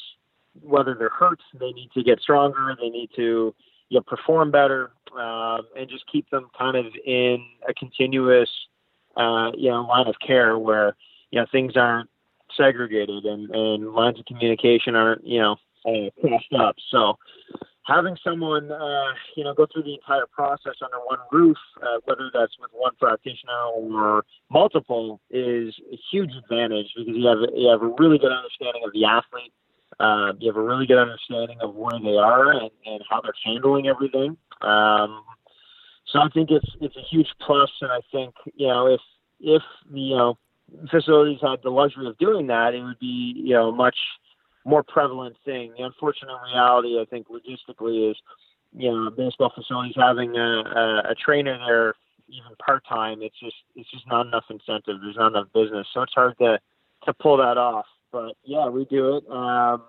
[0.60, 3.54] whether they're hurt, they need to get stronger, they need to
[3.94, 8.50] you know, perform better, um, and just keep them kind of in a continuous,
[9.16, 10.96] uh, you know, line of care where
[11.30, 12.10] you know things aren't
[12.56, 16.74] segregated and, and lines of communication aren't you know uh, crossed up.
[16.90, 17.18] So
[17.86, 22.32] having someone uh, you know go through the entire process under one roof, uh, whether
[22.34, 27.80] that's with one practitioner or multiple, is a huge advantage because you have you have
[27.80, 29.52] a really good understanding of the athlete
[30.00, 33.34] um, you have a really good understanding of where they are and, and how they're
[33.44, 34.36] handling everything.
[34.60, 35.22] Um,
[36.06, 39.00] so I think it's it's a huge plus, and I think you know if
[39.40, 40.38] if you know
[40.90, 43.96] facilities had the luxury of doing that, it would be you know much
[44.64, 45.72] more prevalent thing.
[45.76, 48.16] The unfortunate reality, I think, logistically, is
[48.72, 51.94] you know baseball facilities having a, a, a trainer there
[52.28, 53.22] even part time.
[53.22, 54.96] It's just it's just not enough incentive.
[55.02, 56.58] There's not enough business, so it's hard to
[57.06, 59.82] to pull that off but yeah, we do it, um,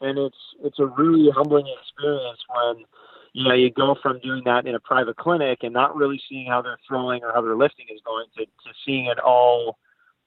[0.00, 2.84] and it's it's a really humbling experience when
[3.34, 6.46] you know you go from doing that in a private clinic and not really seeing
[6.46, 9.76] how they're throwing or how their lifting is going to, to seeing it all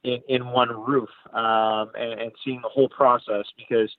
[0.04, 3.90] in, in one roof um, and, and seeing the whole process because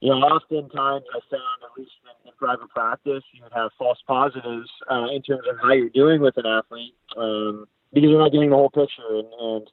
[0.00, 3.98] you know, oftentimes I found, at least in, in private practice, you would have false
[4.06, 8.30] positives uh, in terms of how you're doing with an athlete um, because you're not
[8.30, 9.70] getting the whole picture, and, and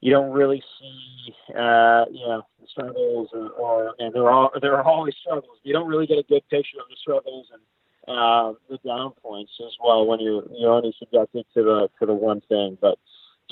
[0.00, 4.76] you don't really see, uh, you know, the struggles, or, or and there are there
[4.76, 5.58] are always struggles.
[5.62, 7.62] You don't really get a good picture of the struggles and
[8.08, 12.14] uh, the down points as well when you're you're only subjected to the to the
[12.14, 12.78] one thing.
[12.80, 12.98] But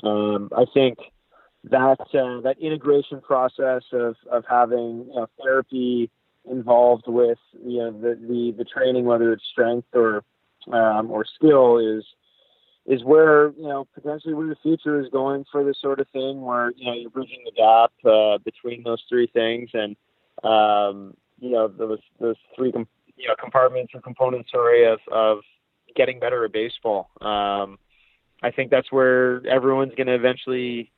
[0.02, 0.98] um, I think
[1.64, 6.10] that uh, that integration process of of having you know, therapy
[6.50, 10.24] involved with you know the, the the training, whether it's strength or
[10.72, 12.04] um, or skill, is
[12.88, 16.40] is where you know potentially where the future is going for this sort of thing,
[16.40, 19.94] where you know you're bridging the gap uh, between those three things, and
[20.42, 25.38] um, you know those those three com- you know compartments or components, sorry, of of
[25.94, 27.10] getting better at baseball.
[27.20, 27.78] Um,
[28.42, 30.90] I think that's where everyone's going to eventually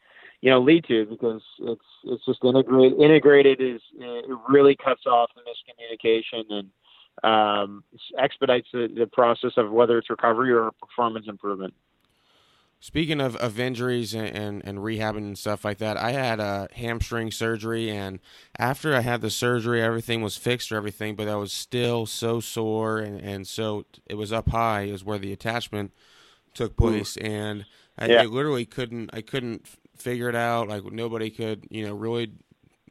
[0.43, 5.31] you know lead to because it's it's just integrated integrated is it really cuts off
[5.35, 6.69] the miscommunication and
[7.23, 7.85] um,
[8.19, 11.75] expedites the, the process of whether it's recovery or performance improvement.
[12.83, 16.67] Speaking of, of injuries and, and, and rehabbing and stuff like that, I had a
[16.73, 18.21] hamstring surgery, and
[18.59, 22.41] after I had the surgery, everything was fixed or everything, but I was still so
[22.41, 25.93] sore, and, and so it was up high is where the attachment
[26.55, 27.27] took place, Ooh.
[27.27, 27.67] and
[27.99, 28.23] I, yeah.
[28.23, 29.67] I, literally couldn't I couldn't
[29.97, 30.69] figure it out.
[30.69, 32.33] Like nobody could, you know, really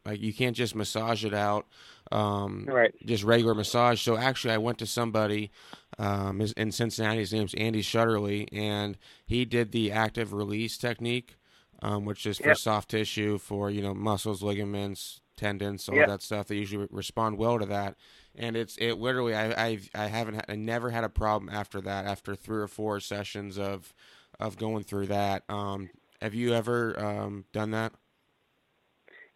[0.06, 1.66] like you can't just massage it out
[2.12, 2.94] um, right.
[3.06, 4.02] just regular massage.
[4.02, 5.52] So actually, I went to somebody
[5.98, 7.20] um, in Cincinnati.
[7.20, 11.36] His name's Andy Shutterly, and he did the active release technique,
[11.82, 12.58] um, which is for yep.
[12.58, 16.08] soft tissue, for you know muscles, ligaments, tendons, all yep.
[16.08, 16.48] that stuff.
[16.48, 17.96] They usually respond well to that.
[18.36, 21.82] And it's it literally I I've, I haven't had, I never had a problem after
[21.82, 23.94] that after three or four sessions of
[24.40, 25.44] of going through that.
[25.50, 25.90] Um,
[26.22, 27.94] have you ever um, done that?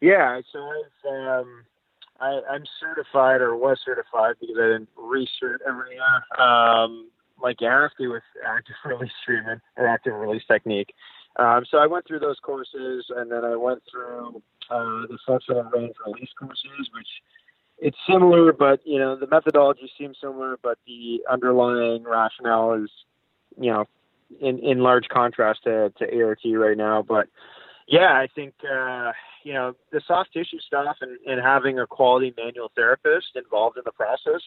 [0.01, 1.63] Yeah, so I've um,
[2.19, 7.09] I, I'm certified or was certified because I didn't recert every year, um,
[7.41, 10.93] like have with active release treatment and active release technique.
[11.37, 15.63] Um, so I went through those courses, and then I went through uh, the functional
[15.63, 17.07] range release courses, which
[17.79, 22.89] it's similar, but you know the methodology seems similar, but the underlying rationale is,
[23.59, 23.85] you know,
[24.39, 27.01] in in large contrast to to ART right now.
[27.01, 27.27] But
[27.87, 29.11] yeah, I think uh,
[29.43, 33.83] you know the soft tissue stuff and, and having a quality manual therapist involved in
[33.85, 34.41] the process,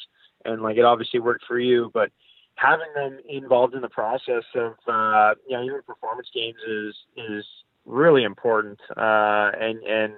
[0.44, 2.10] and like it obviously worked for you, but
[2.56, 7.44] having them involved in the process of uh, you know even performance games is is
[7.84, 10.14] really important, uh, and and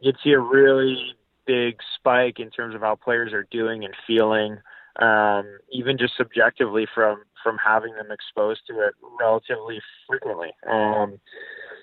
[0.00, 1.14] you'd see a really
[1.46, 4.58] big spike in terms of how players are doing and feeling,
[5.00, 10.50] um, even just subjectively from from having them exposed to it relatively frequently.
[10.70, 11.18] Um,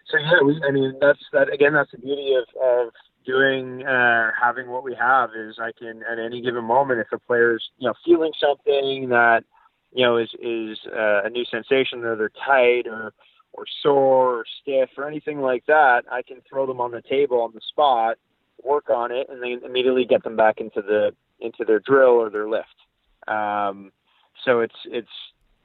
[0.09, 1.73] so yeah, we, I mean that's that again.
[1.73, 2.93] That's the beauty of of
[3.25, 7.19] doing uh, having what we have is I can at any given moment if a
[7.19, 9.43] player's you know feeling something that
[9.93, 13.13] you know is is uh, a new sensation or they're tight or
[13.53, 17.41] or sore or stiff or anything like that, I can throw them on the table
[17.41, 18.17] on the spot,
[18.63, 22.29] work on it, and then immediately get them back into the into their drill or
[22.29, 22.67] their lift.
[23.27, 23.91] Um,
[24.45, 25.07] so it's it's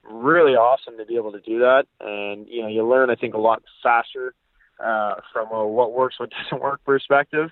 [0.09, 1.85] really awesome to be able to do that.
[2.01, 4.35] And you know, you learn I think a lot faster
[4.85, 7.51] uh, from a what works, what doesn't work perspective.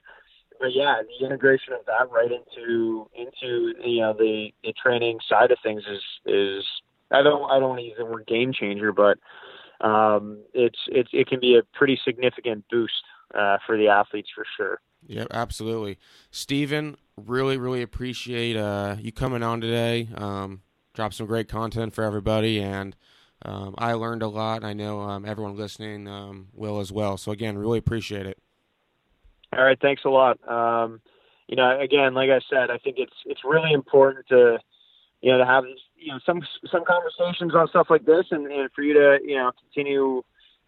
[0.61, 5.51] But yeah, the integration of that right into into you know the, the training side
[5.51, 6.65] of things is is
[7.11, 9.19] I don't I don't use the word game changer, but
[9.87, 12.93] um, it's it's it can be a pretty significant boost
[13.35, 14.81] uh, for the athletes for sure.
[15.09, 15.99] Yep, absolutely.
[16.31, 20.09] Stephen, really, really appreciate uh, you coming on today.
[20.15, 20.63] Um,
[20.95, 22.97] dropped some great content for everybody, and
[23.45, 24.65] um, I learned a lot.
[24.65, 27.17] I know um, everyone listening um, will as well.
[27.17, 28.39] So again, really appreciate it.
[29.57, 30.39] All right, thanks a lot.
[30.49, 31.01] Um,
[31.49, 34.59] you know, again, like I said, I think it's it's really important to
[35.21, 35.65] you know to have
[35.97, 36.41] you know some
[36.71, 40.23] some conversations on stuff like this, and, and for you to you know continue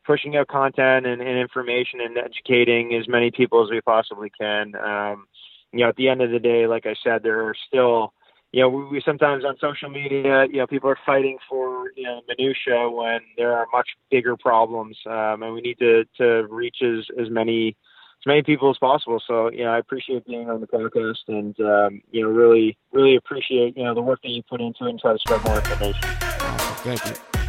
[0.05, 4.75] pushing out content and, and information and educating as many people as we possibly can.
[4.77, 5.27] Um,
[5.73, 8.13] you know, at the end of the day, like I said, there are still
[8.55, 12.05] you know, we, we sometimes on social media, you know, people are fighting for you
[12.05, 16.77] know minutia when there are much bigger problems, um, and we need to to reach
[16.81, 17.77] as as many
[18.21, 19.21] as many people as possible.
[19.27, 23.17] So, you know, I appreciate being on the podcast, and um, you know, really really
[23.17, 25.57] appreciate you know the work that you put into it and try to spread more
[25.57, 26.03] information.
[26.85, 27.44] Thank you.